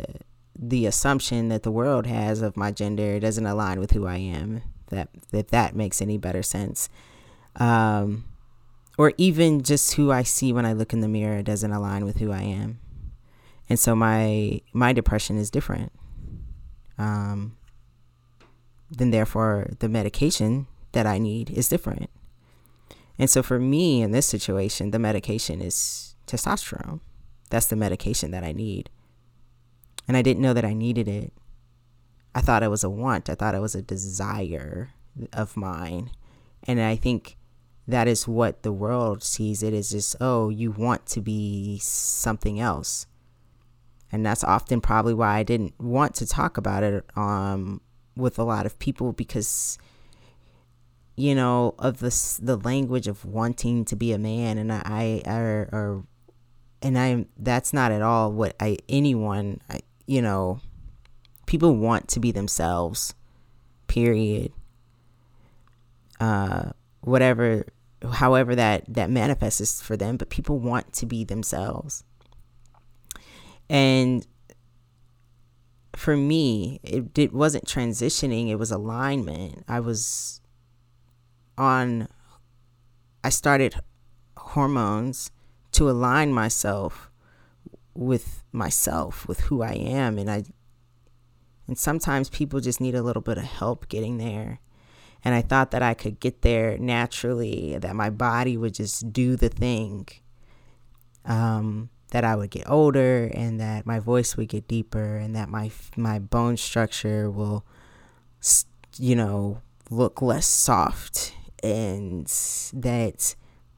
the 0.59 0.87
assumption 0.87 1.49
that 1.49 1.63
the 1.63 1.71
world 1.71 2.07
has 2.07 2.43
of 2.43 2.57
my 2.57 2.71
gender 2.71 3.19
doesn't 3.19 3.47
align 3.47 3.81
with 3.81 3.93
who 3.93 4.07
I 4.07 4.17
am. 4.17 4.63
That 4.89 5.09
if 5.33 5.49
that 5.49 5.75
makes 5.75 6.03
any 6.03 6.19
better 6.19 6.43
sense, 6.43 6.91
um, 7.57 8.25
or 8.99 9.15
even 9.17 9.63
just 9.63 9.95
who 9.95 10.13
I 10.13 10.23
see 10.23 10.53
when 10.53 10.67
I 10.67 10.75
look 10.75 10.93
in 10.93 11.01
the 11.01 11.09
mirror 11.09 11.43
doesn't 11.43 11.73
align 11.73 12.05
with 12.05 12.19
who 12.19 12.31
I 12.31 12.43
am, 12.43 12.79
and 13.69 13.79
so 13.79 13.97
my 13.97 14.61
my 14.75 14.93
depression 14.93 15.39
is 15.39 15.51
different. 15.51 15.93
Um, 16.99 17.57
then 18.97 19.11
therefore 19.11 19.69
the 19.79 19.89
medication 19.89 20.67
that 20.93 21.07
I 21.07 21.19
need 21.19 21.51
is 21.51 21.69
different. 21.69 22.11
And 23.19 23.29
so 23.29 23.43
for 23.43 23.59
me 23.59 24.03
in 24.03 24.13
this 24.13 24.27
situation, 24.27 24.91
the 24.91 24.99
medication 24.99 25.61
is 25.61 26.15
testosterone. 26.27 27.01
That's 27.51 27.67
the 27.67 27.77
medication 27.77 28.31
that 28.31 28.45
I 28.45 28.53
need 28.53 28.91
and 30.09 30.17
I 30.17 30.23
didn't 30.23 30.43
know 30.43 30.55
that 30.55 30.65
I 30.65 30.75
needed 30.75 31.09
it. 31.09 31.33
I 32.35 32.41
thought 32.41 32.63
it 32.63 32.71
was 32.71 32.85
a 32.85 32.91
want, 32.91 33.29
I 33.29 33.35
thought 33.35 33.55
it 33.55 33.61
was 33.61 33.75
a 33.75 33.83
desire 33.83 34.91
of 35.33 35.57
mine. 35.57 36.11
And 36.65 36.81
I 36.81 36.97
think 36.97 37.37
that 37.87 38.09
is 38.09 38.27
what 38.27 38.63
the 38.63 38.73
world 38.73 39.23
sees 39.23 39.63
it 39.63 39.75
as 39.75 39.91
just, 39.91 40.17
oh, 40.21 40.49
you 40.49 40.71
want 40.71 41.07
to 41.07 41.21
be 41.21 41.79
something 41.83 42.59
else. 42.59 43.07
And 44.11 44.25
that's 44.25 44.45
often 44.45 44.81
probably 44.81 45.15
why 45.15 45.37
I 45.37 45.43
didn't 45.43 45.79
want 45.81 46.15
to 46.17 46.27
talk 46.27 46.57
about 46.57 46.83
it 46.83 47.05
um, 47.17 47.81
with 48.17 48.39
a 48.39 48.45
lot 48.45 48.67
of 48.67 48.79
people 48.79 49.13
because, 49.13 49.79
you 51.17 51.35
know, 51.35 51.75
of 51.79 51.99
the 51.99 52.39
the 52.43 52.57
language 52.57 53.09
of 53.09 53.25
wanting 53.25 53.85
to 53.87 53.97
be 53.97 54.13
a 54.13 54.19
man, 54.19 54.59
and 54.59 54.73
I, 54.73 55.23
I 55.27 55.43
or, 55.75 56.05
and 56.81 56.99
I, 56.99 57.27
that's 57.39 57.73
not 57.73 57.93
at 57.93 58.03
all 58.03 58.33
what 58.33 58.55
I 58.61 58.79
anyone 58.89 59.61
I, 59.71 59.81
you 60.07 60.23
know, 60.23 60.61
people 61.47 61.77
want 61.77 62.09
to 62.09 62.21
be 62.21 62.33
themselves, 62.33 63.15
period. 63.87 64.53
Uh, 66.21 66.71
whatever, 67.01 67.67
however 68.13 68.55
that, 68.55 68.85
that 68.89 69.11
manifests 69.11 69.83
for 69.83 69.97
them, 69.97 70.17
but 70.17 70.31
people 70.31 70.59
want 70.59 70.93
to 70.93 71.07
be 71.07 71.25
themselves. 71.25 72.05
And 73.69 74.27
for 75.95 76.17
me, 76.17 76.81
it, 76.83 77.19
it 77.19 77.33
wasn't 77.33 77.67
transitioning, 77.67 78.49
it 78.49 78.57
was 78.57 78.71
alignment. 78.71 79.65
I 79.69 79.81
was 79.81 80.41
on, 81.59 82.09
I 83.23 83.29
started 83.29 83.75
hormones 84.37 85.31
to 85.73 85.91
align 85.91 86.33
myself 86.33 87.11
with 87.95 88.43
myself, 88.53 89.29
with 89.29 89.41
who 89.41 89.63
I 89.63 89.73
am. 89.73 90.19
And 90.19 90.31
I, 90.31 90.45
and 91.67 91.79
sometimes 91.79 92.29
people 92.31 92.61
just 92.61 92.81
need 92.81 92.95
a 92.95 93.03
little 93.03 93.23
bit 93.23 93.39
of 93.39 93.45
help 93.45 93.89
getting 93.89 94.19
there. 94.19 94.61
And 95.25 95.35
I 95.35 95.43
thought 95.43 95.71
that 95.71 95.83
I 95.83 95.95
could 95.95 96.19
get 96.19 96.43
there 96.43 96.77
naturally, 96.79 97.79
that 97.79 97.95
my 97.95 98.11
body 98.11 98.57
would 98.57 98.75
just 98.75 99.13
do 99.13 99.37
the 99.37 99.49
thing. 99.49 100.09
Um, 101.25 101.91
that 102.13 102.25
I 102.25 102.37
would 102.37 102.51
get 102.51 102.69
older 102.69 103.31
and 103.35 103.61
that 103.61 103.85
my 103.85 103.99
voice 103.99 104.37
would 104.37 104.49
get 104.49 104.69
deeper 104.69 105.17
and 105.17 105.35
that 105.35 105.49
my 105.49 105.71
my 105.97 106.19
bone 106.19 106.57
structure 106.57 107.31
will 107.31 107.65
you 108.99 109.17
know 109.17 109.61
look 109.91 110.23
less 110.23 110.47
soft 110.47 111.35
and 111.63 112.27
that 112.75 113.35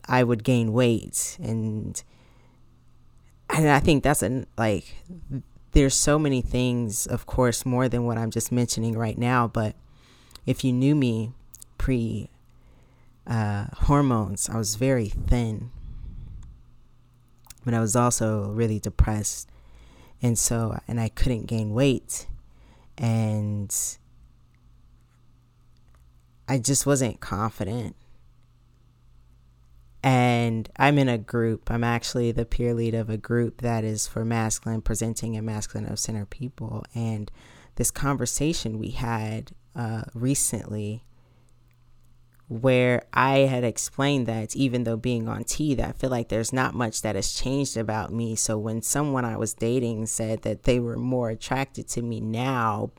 I 0.07 0.23
would 0.25 0.44
gain 0.44 0.73
weight 0.73 1.38
and 1.40 2.03
and 3.51 3.68
I 3.68 3.81
think 3.81 4.03
that's 4.03 4.23
a 4.23 4.47
like 4.59 4.97
there's 5.73 5.94
so 5.94 6.18
many 6.18 6.40
things, 6.40 7.07
of 7.07 7.27
course, 7.27 7.66
more 7.66 7.88
than 7.88 8.05
what 8.05 8.16
I'm 8.16 8.31
just 8.31 8.51
mentioning 8.51 8.97
right 8.97 9.18
now. 9.18 9.49
But 9.49 9.75
if 10.47 10.64
you 10.64 10.73
knew 10.73 10.94
me 10.94 11.33
pre 11.79 12.31
uh, 13.27 13.66
hormones, 13.75 14.49
I 14.49 14.57
was 14.57 14.77
very 14.77 15.09
thin, 15.09 15.70
but 17.64 17.74
I 17.74 17.81
was 17.81 17.96
also 17.96 18.50
really 18.50 18.79
depressed, 18.79 19.48
and 20.22 20.38
so 20.38 20.79
and 20.87 21.00
I 21.00 21.09
couldn't 21.09 21.46
gain 21.46 21.72
weight, 21.72 22.27
and 22.98 23.74
I 26.48 26.59
just 26.59 26.87
wasn't 26.87 27.20
confident 27.20 27.96
and 30.05 30.68
I'm 30.77 30.98
in 30.98 31.09
a 31.09 31.16
group. 31.16 31.70
I'm 31.70 31.83
actually 31.83 32.31
the 32.31 32.44
peer 32.44 32.74
lead 32.74 32.94
of 32.94 33.09
a 33.09 33.16
group 33.16 33.62
that 33.62 33.85
is 33.85 34.07
for 34.07 34.22
masculine 34.22 34.83
presenting 34.83 35.35
and 35.35 35.46
masculine 35.46 35.90
of 35.90 35.98
center 35.98 36.27
people. 36.27 36.85
And 36.94 37.33
this 37.77 37.90
conversation 37.90 38.79
we 38.79 38.90
had 38.90 39.53
uh, 39.74 40.03
recently, 40.12 41.05
where 42.49 43.05
I 43.13 43.39
had 43.39 43.65
explained 43.65 44.27
that 44.27 44.55
even 44.55 44.85
though 44.85 44.97
being 44.97 45.29
on 45.29 45.45
T, 45.45 45.75
that 45.75 45.89
I 45.89 45.93
feel 45.93 46.11
like 46.11 46.29
there's 46.29 46.53
not 46.53 46.75
much 46.75 47.03
that 47.03 47.17
has 47.17 47.33
changed 47.33 47.77
about 47.77 48.13
me. 48.13 48.37
So 48.37 48.59
when 48.59 48.83
someone 48.83 49.25
I 49.25 49.37
was 49.37 49.55
dating 49.55 50.07
said 50.07 50.43
that 50.43 50.65
they 50.65 50.79
were 50.79 50.97
more 50.97 51.31
attracted 51.31 51.89
to 51.89 52.03
me 52.03 52.21
now 52.21 52.91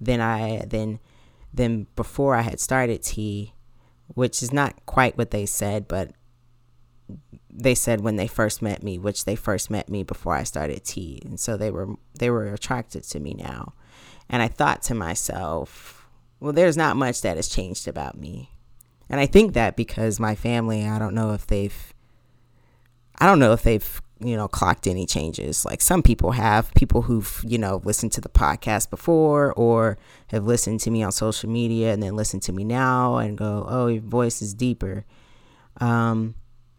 than 0.00 0.20
I 0.20 0.64
than 0.66 1.00
than 1.52 1.86
before 1.96 2.36
I 2.36 2.42
had 2.42 2.60
started 2.60 3.02
T, 3.02 3.54
which 4.06 4.42
is 4.42 4.52
not 4.52 4.86
quite 4.86 5.18
what 5.18 5.32
they 5.32 5.46
said, 5.46 5.88
but 5.88 6.12
they 7.50 7.74
said 7.74 8.00
when 8.00 8.16
they 8.16 8.28
first 8.28 8.62
met 8.62 8.82
me, 8.82 8.98
which 8.98 9.24
they 9.24 9.36
first 9.36 9.68
met 9.68 9.88
me 9.88 10.04
before 10.04 10.34
I 10.34 10.44
started 10.44 10.84
T, 10.84 11.20
and 11.24 11.40
so 11.40 11.56
they 11.56 11.70
were 11.72 11.96
they 12.18 12.30
were 12.30 12.46
attracted 12.46 13.02
to 13.04 13.20
me 13.20 13.34
now. 13.34 13.74
And 14.28 14.40
I 14.42 14.48
thought 14.48 14.82
to 14.84 14.94
myself, 14.94 16.06
well, 16.38 16.52
there's 16.52 16.76
not 16.76 16.96
much 16.96 17.20
that 17.22 17.36
has 17.36 17.48
changed 17.48 17.88
about 17.88 18.16
me. 18.16 18.51
And 19.12 19.20
I 19.20 19.26
think 19.26 19.52
that 19.52 19.76
because 19.76 20.18
my 20.18 20.34
family, 20.34 20.84
I 20.86 20.98
don't 20.98 21.14
know 21.14 21.32
if 21.32 21.46
they've 21.46 21.94
I 23.18 23.26
don't 23.26 23.38
know 23.38 23.52
if 23.52 23.62
they've, 23.62 24.02
you 24.18 24.34
know, 24.36 24.48
clocked 24.48 24.88
any 24.88 25.06
changes. 25.06 25.64
Like 25.64 25.80
some 25.80 26.02
people 26.02 26.32
have, 26.32 26.74
people 26.74 27.02
who've, 27.02 27.44
you 27.46 27.58
know, 27.58 27.80
listened 27.84 28.10
to 28.12 28.20
the 28.20 28.28
podcast 28.28 28.90
before 28.90 29.52
or 29.52 29.96
have 30.28 30.44
listened 30.44 30.80
to 30.80 30.90
me 30.90 31.04
on 31.04 31.12
social 31.12 31.48
media 31.48 31.92
and 31.92 32.02
then 32.02 32.16
listen 32.16 32.40
to 32.40 32.52
me 32.52 32.64
now 32.64 33.18
and 33.18 33.38
go, 33.38 33.64
"Oh, 33.68 33.86
your 33.86 34.02
voice 34.02 34.42
is 34.42 34.54
deeper." 34.54 35.04
Um 35.80 36.34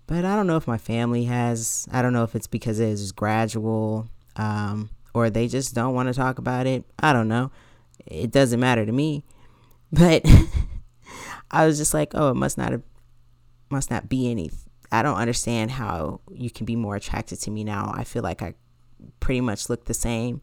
but 0.08 0.26
I 0.26 0.36
don't 0.36 0.48
know 0.48 0.58
if 0.58 0.68
my 0.68 0.78
family 0.78 1.26
has. 1.26 1.88
I 1.92 2.02
don't 2.02 2.14
know 2.14 2.24
if 2.24 2.36
it's 2.36 2.48
because 2.48 2.80
it 2.80 2.90
is 2.90 3.12
gradual 3.12 4.10
um, 4.36 4.90
or 5.14 5.30
they 5.30 5.48
just 5.48 5.74
don't 5.74 5.94
want 5.94 6.10
to 6.10 6.14
talk 6.14 6.40
about 6.40 6.68
it. 6.68 6.84
I 7.00 7.14
don't 7.14 7.28
know. 7.28 7.52
It 8.06 8.32
doesn't 8.32 8.60
matter 8.60 8.86
to 8.86 8.92
me. 8.92 9.24
But 9.92 10.26
I 11.54 11.66
was 11.66 11.78
just 11.78 11.94
like, 11.94 12.12
oh, 12.14 12.32
it 12.32 12.36
must 12.36 12.58
not 12.58 12.72
have, 12.72 12.84
must 13.70 13.90
not 13.90 14.10
be 14.10 14.30
any. 14.30 14.52
I 14.92 15.02
don't 15.02 15.18
understand 15.18 15.72
how 15.72 16.20
you 16.30 16.50
can 16.50 16.66
be 16.66 16.76
more 16.76 16.96
attracted 16.98 17.40
to 17.42 17.52
me 17.52 17.64
now. 17.64 17.94
I 17.96 18.04
feel 18.04 18.24
like 18.24 18.42
I 18.42 18.56
pretty 19.22 19.42
much 19.42 19.70
look 19.70 19.86
the 19.86 19.94
same. 19.94 20.42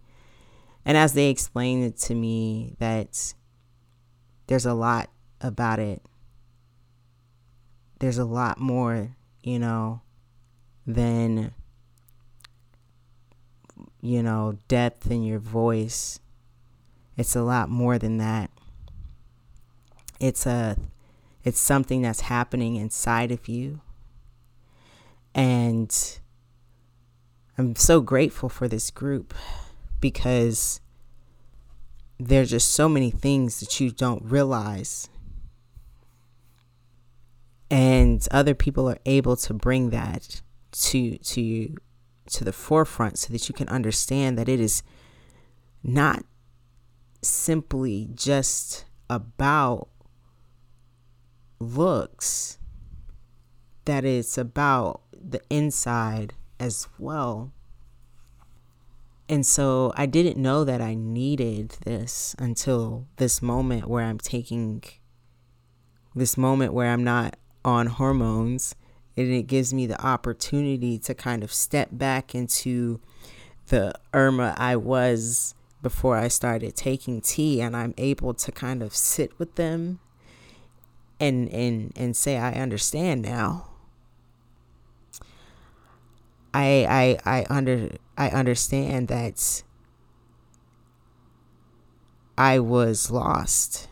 And 0.84 0.96
as 0.96 1.12
they 1.12 1.28
explained 1.28 1.84
it 1.84 1.98
to 1.98 2.14
me, 2.14 2.74
that 2.78 3.34
there's 4.46 4.66
a 4.66 4.74
lot 4.74 5.10
about 5.42 5.78
it. 5.78 6.02
There's 7.98 8.18
a 8.18 8.24
lot 8.24 8.58
more 8.58 9.14
you 9.42 9.58
know, 9.58 10.02
than, 10.86 11.52
you 14.00 14.22
know, 14.22 14.58
depth 14.68 15.10
in 15.10 15.22
your 15.22 15.38
voice. 15.38 16.20
It's 17.16 17.36
a 17.36 17.42
lot 17.42 17.68
more 17.68 17.98
than 17.98 18.18
that. 18.18 18.50
It's 20.18 20.46
a 20.46 20.76
it's 21.44 21.60
something 21.60 22.02
that's 22.02 22.22
happening 22.22 22.76
inside 22.76 23.30
of 23.30 23.48
you. 23.48 23.80
And 25.34 26.18
I'm 27.56 27.76
so 27.76 28.00
grateful 28.00 28.48
for 28.48 28.68
this 28.68 28.90
group 28.90 29.34
because 30.00 30.80
there's 32.18 32.50
just 32.50 32.70
so 32.72 32.88
many 32.88 33.10
things 33.10 33.60
that 33.60 33.80
you 33.80 33.90
don't 33.90 34.22
realize 34.24 35.08
and 37.70 38.26
other 38.30 38.54
people 38.54 38.88
are 38.90 38.98
able 39.06 39.36
to 39.36 39.54
bring 39.54 39.90
that 39.90 40.42
to 40.72 41.16
to 41.18 41.74
to 42.26 42.44
the 42.44 42.52
forefront 42.52 43.18
so 43.18 43.32
that 43.32 43.48
you 43.48 43.54
can 43.54 43.68
understand 43.68 44.36
that 44.36 44.48
it 44.48 44.60
is 44.60 44.82
not 45.82 46.24
simply 47.22 48.08
just 48.14 48.84
about 49.08 49.88
looks 51.60 52.58
that 53.84 54.04
it's 54.04 54.38
about 54.38 55.02
the 55.12 55.40
inside 55.50 56.32
as 56.58 56.88
well. 56.98 57.52
And 59.28 59.46
so 59.46 59.92
I 59.94 60.06
didn't 60.06 60.38
know 60.38 60.64
that 60.64 60.80
I 60.80 60.94
needed 60.94 61.76
this 61.84 62.34
until 62.38 63.06
this 63.16 63.40
moment 63.40 63.86
where 63.86 64.04
I'm 64.04 64.18
taking 64.18 64.82
this 66.14 66.36
moment 66.36 66.72
where 66.72 66.90
I'm 66.90 67.04
not 67.04 67.36
on 67.64 67.86
hormones 67.86 68.74
and 69.16 69.32
it 69.32 69.44
gives 69.44 69.72
me 69.72 69.86
the 69.86 70.00
opportunity 70.04 70.98
to 70.98 71.14
kind 71.14 71.44
of 71.44 71.52
step 71.52 71.90
back 71.92 72.34
into 72.34 73.00
the 73.68 73.92
Erma 74.12 74.54
I 74.56 74.74
was 74.74 75.54
before 75.82 76.16
I 76.16 76.28
started 76.28 76.74
taking 76.74 77.20
T 77.20 77.60
and 77.60 77.76
I'm 77.76 77.94
able 77.96 78.34
to 78.34 78.50
kind 78.50 78.82
of 78.82 78.94
sit 78.94 79.38
with 79.38 79.54
them 79.54 80.00
and 81.20 81.48
and 81.50 81.92
and 81.94 82.16
say 82.16 82.38
I 82.38 82.52
understand 82.52 83.22
now. 83.22 83.68
I 86.52 87.18
I 87.24 87.38
I 87.38 87.46
under 87.50 87.90
I 88.16 88.28
understand 88.30 89.08
that 89.08 89.62
I 92.36 92.58
was 92.58 93.10
lost. 93.10 93.88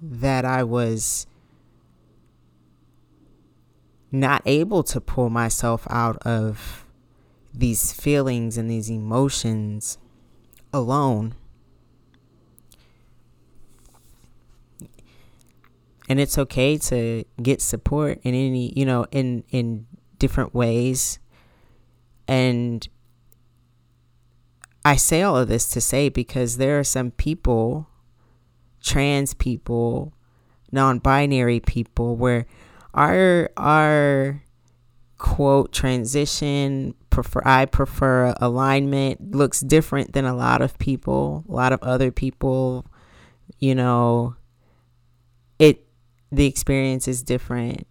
That 0.00 0.44
I 0.44 0.62
was 0.62 1.26
not 4.12 4.42
able 4.46 4.82
to 4.84 5.00
pull 5.00 5.28
myself 5.28 5.86
out 5.90 6.16
of 6.24 6.86
these 7.52 7.92
feelings 7.92 8.56
and 8.56 8.70
these 8.70 8.88
emotions 8.88 9.98
alone. 10.72 11.34
And 16.08 16.18
it's 16.18 16.38
okay 16.38 16.78
to 16.78 17.24
get 17.42 17.60
support 17.60 18.18
in 18.22 18.34
any, 18.34 18.72
you 18.74 18.86
know, 18.86 19.06
in 19.10 19.44
in 19.50 19.86
different 20.18 20.54
ways. 20.54 21.18
And 22.26 22.86
I 24.84 24.96
say 24.96 25.22
all 25.22 25.36
of 25.36 25.48
this 25.48 25.68
to 25.70 25.80
say 25.80 26.08
because 26.08 26.56
there 26.56 26.78
are 26.78 26.84
some 26.84 27.10
people, 27.10 27.88
trans 28.82 29.34
people, 29.34 30.14
non-binary 30.72 31.60
people 31.60 32.16
where 32.16 32.46
our 32.94 33.50
our 33.56 34.42
quote 35.18 35.72
transition 35.72 36.94
prefer 37.10 37.42
I 37.44 37.66
prefer 37.66 38.34
alignment 38.40 39.34
looks 39.34 39.60
different 39.60 40.12
than 40.12 40.24
a 40.24 40.34
lot 40.34 40.62
of 40.62 40.78
people, 40.78 41.44
a 41.48 41.52
lot 41.52 41.72
of 41.72 41.82
other 41.82 42.10
people, 42.10 42.86
you 43.58 43.74
know, 43.74 44.36
the 46.30 46.46
experience 46.46 47.08
is 47.08 47.22
different. 47.22 47.86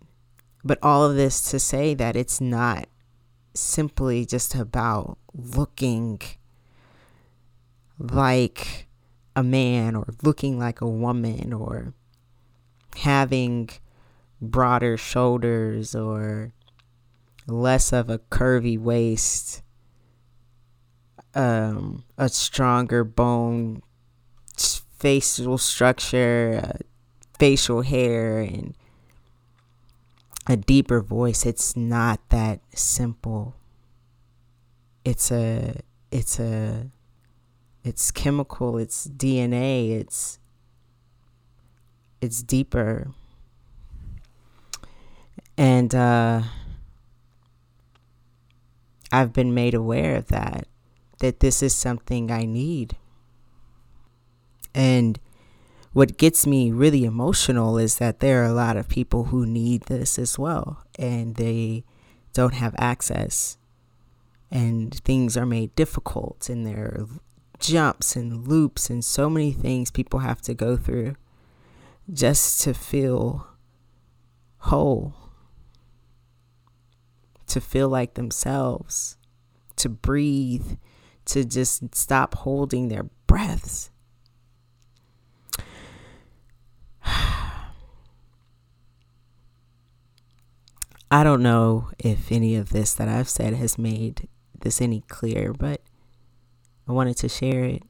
But 0.64 0.80
all 0.82 1.04
of 1.04 1.16
this 1.16 1.50
to 1.52 1.60
say 1.60 1.94
that 1.94 2.16
it's 2.16 2.42
not 2.42 2.88
simply 3.54 4.26
just 4.26 4.54
about 4.56 5.18
looking 5.34 6.22
like 7.98 8.88
a 9.36 9.44
man 9.44 9.96
or 9.96 10.08
looking 10.24 10.60
like 10.60 10.82
a 10.82 10.88
woman 10.88 11.54
or 11.54 11.94
having 12.98 13.70
broader 14.42 14.98
shoulders 14.98 15.96
or 15.96 16.52
less 17.48 17.94
of 17.94 18.10
a 18.10 18.20
curvy 18.20 18.78
waist, 18.78 19.62
um, 21.34 22.04
a 22.18 22.30
stronger 22.30 23.04
bone, 23.04 23.82
facial 24.98 25.58
structure, 25.58 26.80
facial 27.40 27.82
hair, 27.82 28.40
and 28.40 28.74
a 30.48 30.56
deeper 30.56 31.02
voice. 31.02 31.46
It's 31.46 31.76
not 31.76 32.20
that 32.30 32.62
simple. 32.74 33.56
It's 35.04 35.32
a, 35.32 35.82
it's 36.12 36.40
a, 36.40 36.88
it's 37.84 38.12
chemical. 38.12 38.78
It's 38.78 39.08
DNA. 39.08 39.92
It's, 40.00 40.40
it's 42.22 42.42
deeper. 42.42 43.12
And, 45.58 45.94
uh, 45.94 46.44
I've 49.12 49.34
been 49.34 49.54
made 49.54 49.74
aware 49.74 50.16
of 50.16 50.28
that, 50.28 50.68
that 51.20 51.40
this 51.40 51.64
is 51.64 51.74
something 51.74 52.32
I 52.32 52.46
need. 52.46 52.98
And 54.76 55.20
what 55.98 56.16
gets 56.16 56.46
me 56.46 56.72
really 56.72 57.06
emotional 57.06 57.80
is 57.80 57.98
that 57.98 58.20
there 58.20 58.44
are 58.44 58.46
a 58.46 58.54
lot 58.54 58.78
of 58.78 58.88
people 58.88 59.24
who 59.24 59.48
need 59.48 59.82
this 59.86 60.20
as 60.20 60.38
well, 60.38 60.84
and 61.00 61.38
they 61.38 61.84
don't 62.34 62.54
have 62.54 62.76
access. 62.78 63.58
And 64.52 64.94
things 64.94 65.36
are 65.36 65.46
made 65.48 65.76
difficult, 65.76 66.50
and 66.50 66.68
there 66.68 66.86
are 66.86 67.08
jumps 67.58 68.16
and 68.16 68.48
loops, 68.48 68.92
and 68.92 69.04
so 69.04 69.28
many 69.28 69.52
things 69.52 69.90
people 69.90 70.20
have 70.20 70.40
to 70.42 70.54
go 70.54 70.78
through 70.78 71.16
just 72.14 72.62
to 72.62 72.76
feel 72.76 73.48
whole 74.60 75.16
to 77.48 77.60
feel 77.60 77.90
like 77.90 78.14
themselves, 78.14 79.18
to 79.78 79.90
breathe, 79.90 80.78
to 81.26 81.44
just 81.44 81.96
stop 81.96 82.36
holding 82.36 82.90
their 82.90 83.06
breaths. 83.26 83.90
I 91.10 91.24
don't 91.24 91.42
know 91.42 91.90
if 92.00 92.32
any 92.32 92.56
of 92.56 92.70
this 92.70 92.94
that 92.96 93.08
I've 93.08 93.30
said 93.30 93.54
has 93.54 93.78
made 93.78 94.28
this 94.60 94.82
any 94.82 95.02
clearer, 95.08 95.54
but 95.54 95.82
I 96.88 96.92
wanted 96.92 97.18
to 97.18 97.30
share 97.30 97.64
it. 97.64 97.84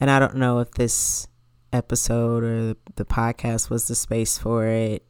And 0.00 0.10
I 0.10 0.18
don't 0.18 0.36
know 0.36 0.60
if 0.60 0.70
this 0.72 1.28
episode 1.72 2.44
or 2.44 2.74
the 2.96 3.04
podcast 3.04 3.70
was 3.70 3.88
the 3.88 3.94
space 3.94 4.36
for 4.38 4.66
it 4.66 5.04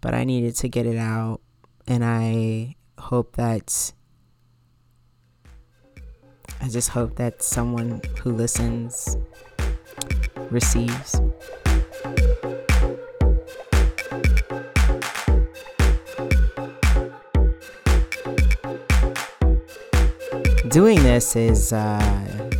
but 0.00 0.14
I 0.14 0.24
needed 0.24 0.56
to 0.56 0.68
get 0.68 0.86
it 0.86 0.96
out. 0.96 1.40
And 1.86 2.04
I 2.04 2.76
hope 2.98 3.36
that, 3.36 3.92
I 6.62 6.68
just 6.68 6.90
hope 6.90 7.16
that 7.16 7.42
someone 7.42 8.02
who 8.22 8.32
listens 8.32 9.16
receives. 10.50 11.20
Doing 20.68 21.02
this 21.02 21.34
is 21.34 21.72
uh, 21.72 22.50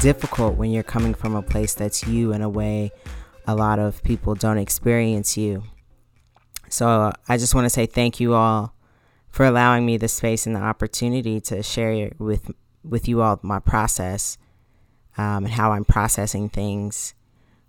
difficult 0.00 0.56
when 0.56 0.70
you're 0.72 0.82
coming 0.82 1.14
from 1.14 1.36
a 1.36 1.42
place 1.42 1.74
that's 1.74 2.06
you 2.06 2.32
in 2.32 2.42
a 2.42 2.48
way 2.48 2.90
a 3.46 3.54
lot 3.54 3.78
of 3.78 4.02
people 4.02 4.34
don't 4.34 4.58
experience 4.58 5.36
you. 5.36 5.62
So 6.68 7.12
I 7.28 7.36
just 7.36 7.54
want 7.54 7.66
to 7.66 7.70
say 7.70 7.86
thank 7.86 8.18
you 8.18 8.34
all 8.34 8.74
for 9.28 9.44
allowing 9.44 9.84
me 9.84 9.96
the 9.96 10.08
space 10.08 10.46
and 10.46 10.56
the 10.56 10.60
opportunity 10.60 11.40
to 11.42 11.62
share 11.62 12.12
with 12.18 12.50
with 12.84 13.08
you 13.08 13.22
all 13.22 13.38
my 13.42 13.58
process 13.58 14.38
um, 15.16 15.44
and 15.44 15.50
how 15.50 15.72
I'm 15.72 15.84
processing 15.84 16.48
things. 16.48 17.14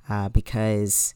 Uh, 0.09 0.29
because 0.29 1.15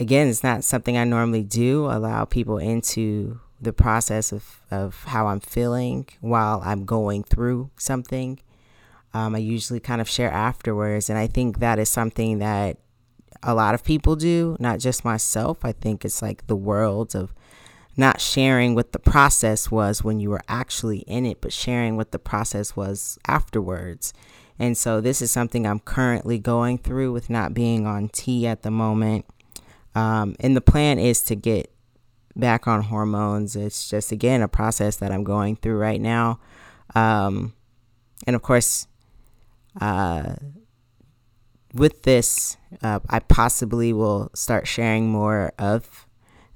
again, 0.00 0.28
it's 0.28 0.42
not 0.42 0.64
something 0.64 0.96
I 0.96 1.04
normally 1.04 1.42
do. 1.42 1.86
Allow 1.86 2.24
people 2.24 2.58
into 2.58 3.40
the 3.60 3.72
process 3.72 4.32
of, 4.32 4.60
of 4.70 5.04
how 5.04 5.26
I'm 5.26 5.40
feeling 5.40 6.06
while 6.20 6.60
I'm 6.64 6.84
going 6.84 7.24
through 7.24 7.70
something. 7.78 8.40
Um, 9.12 9.34
I 9.34 9.38
usually 9.38 9.80
kind 9.80 10.00
of 10.00 10.08
share 10.08 10.30
afterwards, 10.30 11.08
and 11.08 11.18
I 11.18 11.28
think 11.28 11.60
that 11.60 11.78
is 11.78 11.88
something 11.88 12.38
that 12.38 12.78
a 13.42 13.54
lot 13.54 13.74
of 13.74 13.84
people 13.84 14.16
do, 14.16 14.56
not 14.58 14.80
just 14.80 15.04
myself. 15.04 15.64
I 15.64 15.72
think 15.72 16.04
it's 16.04 16.20
like 16.20 16.46
the 16.46 16.56
world 16.56 17.14
of 17.14 17.32
not 17.96 18.20
sharing 18.20 18.74
what 18.74 18.92
the 18.92 18.98
process 18.98 19.70
was 19.70 20.02
when 20.02 20.20
you 20.20 20.30
were 20.30 20.42
actually 20.48 20.98
in 21.00 21.24
it, 21.26 21.40
but 21.40 21.52
sharing 21.52 21.96
what 21.96 22.12
the 22.12 22.18
process 22.18 22.76
was 22.76 23.18
afterwards. 23.26 24.12
And 24.58 24.76
so 24.76 25.00
this 25.00 25.20
is 25.20 25.30
something 25.30 25.66
I'm 25.66 25.80
currently 25.80 26.38
going 26.38 26.78
through 26.78 27.12
with 27.12 27.28
not 27.30 27.54
being 27.54 27.86
on 27.86 28.08
T 28.08 28.46
at 28.46 28.62
the 28.62 28.70
moment. 28.70 29.26
Um, 29.94 30.36
and 30.40 30.56
the 30.56 30.60
plan 30.60 30.98
is 30.98 31.22
to 31.24 31.36
get 31.36 31.72
back 32.36 32.66
on 32.66 32.82
hormones. 32.82 33.56
It's 33.56 33.88
just, 33.88 34.12
again, 34.12 34.42
a 34.42 34.48
process 34.48 34.96
that 34.96 35.12
I'm 35.12 35.24
going 35.24 35.56
through 35.56 35.78
right 35.78 36.00
now. 36.00 36.40
Um, 36.94 37.54
and 38.26 38.34
of 38.34 38.42
course, 38.42 38.86
uh, 39.80 40.34
with 41.72 42.02
this, 42.02 42.56
uh, 42.82 43.00
I 43.08 43.18
possibly 43.20 43.92
will 43.92 44.30
start 44.34 44.66
sharing 44.66 45.08
more 45.08 45.52
of 45.58 46.06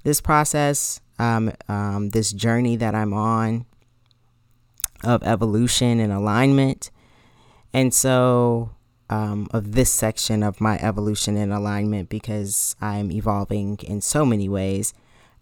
this 0.03 0.21
process, 0.21 1.01
um, 1.19 1.51
um, 1.67 2.09
this 2.09 2.31
journey 2.31 2.75
that 2.77 2.95
I'm 2.95 3.13
on 3.13 3.65
of 5.03 5.21
evolution 5.23 5.99
and 5.99 6.11
alignment. 6.11 6.89
And 7.73 7.93
so, 7.93 8.71
um, 9.09 9.47
of 9.51 9.73
this 9.73 9.91
section 9.93 10.43
of 10.43 10.59
my 10.59 10.77
evolution 10.79 11.37
and 11.37 11.53
alignment, 11.53 12.09
because 12.09 12.75
I'm 12.81 13.11
evolving 13.11 13.77
in 13.83 14.01
so 14.01 14.25
many 14.25 14.49
ways 14.49 14.93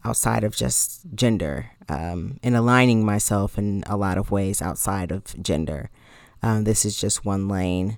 outside 0.04 0.44
of 0.44 0.56
just 0.56 1.02
gender 1.16 1.72
um, 1.90 2.40
and 2.44 2.56
aligning 2.56 3.06
myself 3.06 3.58
in 3.58 3.84
a 3.88 3.98
lot 3.98 4.18
of 4.18 4.32
ways 4.32 4.62
outside 4.62 5.12
of 5.12 5.42
gender. 5.42 5.90
Um, 6.42 6.64
this 6.66 6.86
is 6.86 7.00
just 7.00 7.26
one 7.26 7.48
lane 7.48 7.98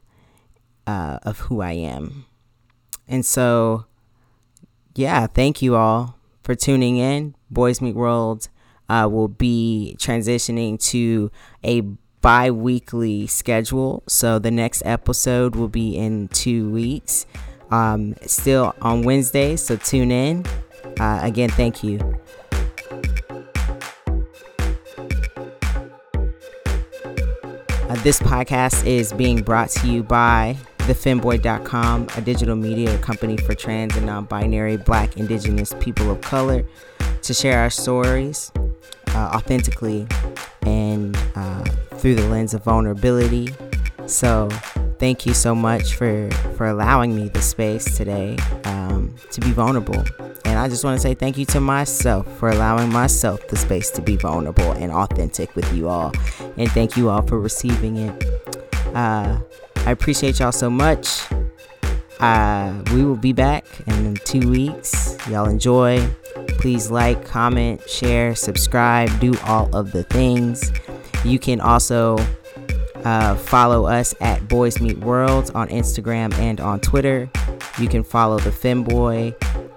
uh, 0.87 1.19
of 1.23 1.39
who 1.39 1.61
I 1.61 1.73
am. 1.73 2.25
And 3.07 3.25
so 3.25 3.85
yeah, 4.95 5.27
thank 5.27 5.61
you 5.61 5.75
all 5.75 6.17
for 6.43 6.55
tuning 6.55 6.97
in. 6.97 7.35
Bois 7.49 7.75
Meet 7.81 7.95
World 7.95 8.49
uh, 8.89 9.07
will 9.09 9.27
be 9.27 9.95
transitioning 9.99 10.81
to 10.89 11.31
a 11.63 11.81
bi 12.21 12.51
weekly 12.51 13.27
schedule. 13.27 14.03
So 14.07 14.39
the 14.39 14.51
next 14.51 14.83
episode 14.85 15.55
will 15.55 15.69
be 15.69 15.95
in 15.95 16.27
two 16.29 16.69
weeks, 16.71 17.25
um, 17.71 18.15
still 18.25 18.75
on 18.81 19.03
Wednesday. 19.03 19.55
So 19.55 19.77
tune 19.77 20.11
in. 20.11 20.45
Uh, 20.99 21.19
again, 21.21 21.49
thank 21.49 21.83
you. 21.83 21.99
Uh, 27.89 27.95
this 28.03 28.19
podcast 28.19 28.85
is 28.85 29.13
being 29.13 29.41
brought 29.41 29.69
to 29.69 29.87
you 29.87 30.03
by 30.03 30.55
thefemmeboi.com, 30.79 32.07
a 32.15 32.21
digital 32.21 32.55
media 32.55 32.97
company 32.99 33.37
for 33.37 33.55
trans 33.55 33.95
and 33.95 34.05
non 34.05 34.25
binary 34.25 34.77
black, 34.77 35.17
indigenous 35.17 35.73
people 35.79 36.11
of 36.11 36.21
color 36.21 36.65
to 37.29 37.33
share 37.35 37.59
our 37.59 37.69
stories 37.69 38.51
uh, 39.09 39.31
authentically 39.35 40.07
and 40.63 41.15
uh, 41.35 41.63
through 41.99 42.15
the 42.15 42.27
lens 42.27 42.55
of 42.55 42.63
vulnerability. 42.63 43.49
So, 44.07 44.49
thank 44.97 45.27
you 45.27 45.35
so 45.35 45.53
much 45.53 45.93
for 45.93 46.27
for 46.57 46.65
allowing 46.65 47.15
me 47.15 47.29
the 47.29 47.43
space 47.43 47.95
today 47.95 48.35
um, 48.63 49.13
to 49.29 49.41
be 49.41 49.51
vulnerable. 49.51 50.03
And 50.45 50.57
I 50.57 50.67
just 50.69 50.83
want 50.83 50.99
to 50.99 51.01
say 51.07 51.13
thank 51.13 51.37
you 51.37 51.45
to 51.53 51.59
myself 51.59 52.25
for 52.39 52.49
allowing 52.49 52.91
myself 52.91 53.47
the 53.47 53.57
space 53.57 53.91
to 53.91 54.01
be 54.01 54.15
vulnerable 54.15 54.71
and 54.71 54.91
authentic 54.91 55.55
with 55.55 55.71
you 55.71 55.87
all. 55.87 56.11
And 56.57 56.71
thank 56.71 56.97
you 56.97 57.11
all 57.11 57.21
for 57.21 57.39
receiving 57.39 57.97
it. 57.97 58.25
Uh, 58.95 59.39
I 59.85 59.91
appreciate 59.91 60.39
y'all 60.39 60.51
so 60.51 60.71
much. 60.71 61.21
Uh, 62.19 62.73
we 62.91 63.05
will 63.05 63.15
be 63.15 63.33
back 63.33 63.65
in 63.85 64.15
two 64.25 64.49
weeks. 64.49 65.15
Y'all 65.29 65.47
enjoy. 65.47 66.03
Please 66.57 66.91
like, 66.91 67.25
comment, 67.25 67.87
share, 67.89 68.35
subscribe, 68.35 69.09
do 69.19 69.33
all 69.45 69.73
of 69.75 69.91
the 69.91 70.03
things. 70.03 70.71
You 71.23 71.39
can 71.39 71.61
also 71.61 72.17
uh, 73.03 73.35
follow 73.35 73.85
us 73.85 74.13
at 74.21 74.47
Bois 74.47 74.71
Meet 74.79 74.99
Worlds 74.99 75.49
on 75.51 75.69
Instagram 75.69 76.33
and 76.39 76.59
on 76.59 76.79
Twitter. 76.79 77.29
You 77.77 77.87
can 77.87 78.03
follow 78.03 78.39
the 78.39 78.51
FemmeBoi 78.51 79.35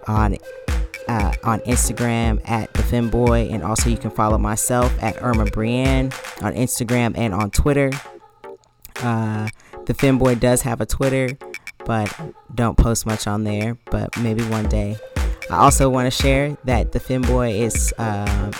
on 0.09 0.37
uh, 1.09 1.33
on 1.45 1.61
Instagram 1.61 2.41
at 2.49 2.73
the 2.75 2.83
FemmeBoi, 2.83 3.53
and 3.53 3.62
also 3.62 3.91
you 3.91 3.97
can 3.99 4.11
follow 4.11 4.39
myself 4.39 4.93
at 5.03 5.20
Erma 5.23 5.45
Breann 5.47 6.12
on 6.43 6.55
Instagram 6.55 7.16
and 7.16 7.35
on 7.35 7.51
Twitter. 7.51 7.91
Uh, 9.03 9.49
the 9.87 9.95
FemmeBoi 9.95 10.39
does 10.39 10.62
have 10.62 10.81
a 10.81 10.87
Twitter, 10.87 11.37
but 11.85 12.14
don't 12.55 12.77
post 12.77 13.05
much 13.05 13.27
on 13.27 13.45
there. 13.45 13.77
But 13.91 14.16
maybe 14.18 14.43
one 14.45 14.68
day. 14.68 14.97
I 15.53 15.57
also 15.57 15.90
want 15.90 16.07
to 16.07 16.11
share 16.11 16.57
that 16.64 16.92
the 16.92 16.98
FemmeBoi 16.98 17.61
is 17.61 17.92
uh, 17.98 18.50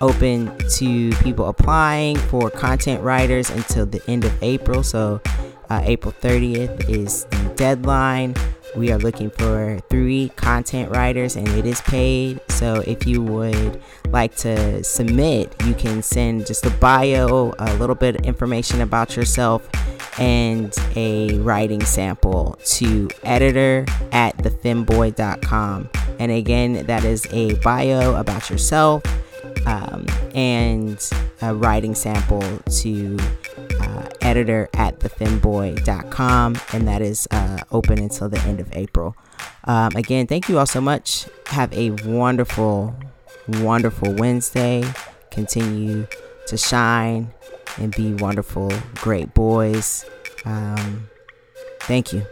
open 0.00 0.56
to 0.76 1.10
people 1.24 1.48
applying 1.48 2.16
for 2.16 2.50
content 2.50 3.02
writers 3.02 3.50
until 3.50 3.84
the 3.84 4.00
end 4.06 4.24
of 4.24 4.32
April. 4.40 4.84
So 4.84 5.20
uh, 5.70 5.82
April 5.82 6.14
30th 6.20 6.88
is 6.88 7.24
the 7.24 7.52
deadline. 7.56 8.36
We 8.76 8.92
are 8.92 8.98
looking 8.98 9.30
for 9.30 9.80
three 9.90 10.28
content 10.36 10.92
writers 10.92 11.34
and 11.34 11.48
it 11.48 11.66
is 11.66 11.80
paid. 11.80 12.40
So 12.48 12.74
if 12.86 13.08
you 13.08 13.24
would 13.24 13.82
like 14.10 14.36
to 14.36 14.84
submit, 14.84 15.52
you 15.66 15.74
can 15.74 16.00
send 16.00 16.46
just 16.46 16.64
a 16.64 16.70
bio, 16.70 17.52
a 17.58 17.74
little 17.74 17.96
bit 17.96 18.14
of 18.14 18.24
information 18.24 18.82
about 18.82 19.16
yourself, 19.16 19.68
and 20.20 20.76
a 20.96 21.38
writing 21.38 21.82
sample 21.82 22.58
to 22.64 23.08
editor 23.24 23.86
at 24.12 24.36
thefemmeboi.com. 24.36 25.88
And 26.18 26.30
again, 26.30 26.84
that 26.86 27.04
is 27.04 27.26
a 27.32 27.54
bio 27.56 28.14
about 28.16 28.50
yourself 28.50 29.02
um, 29.66 30.06
and 30.34 31.10
a 31.40 31.54
writing 31.54 31.94
sample 31.94 32.42
to 32.82 33.18
uh, 33.80 34.08
editor 34.20 34.68
at 34.74 35.00
thefemmeboi.com. 35.00 36.56
And 36.74 36.86
that 36.86 37.00
is 37.00 37.26
uh, 37.30 37.58
open 37.72 37.98
until 37.98 38.28
the 38.28 38.40
end 38.40 38.60
of 38.60 38.70
April. 38.72 39.16
Um, 39.64 39.92
again, 39.96 40.26
thank 40.26 40.48
you 40.48 40.58
all 40.58 40.66
so 40.66 40.82
much. 40.82 41.26
Have 41.46 41.72
a 41.72 41.90
wonderful, 42.04 42.94
wonderful 43.48 44.14
Wednesday. 44.14 44.84
Continue 45.30 46.06
to 46.46 46.56
shine 46.58 47.32
and 47.78 47.94
be 47.94 48.14
wonderful, 48.14 48.72
great 48.96 49.32
boys. 49.34 50.04
Um, 50.44 51.08
thank 51.80 52.12
you. 52.12 52.24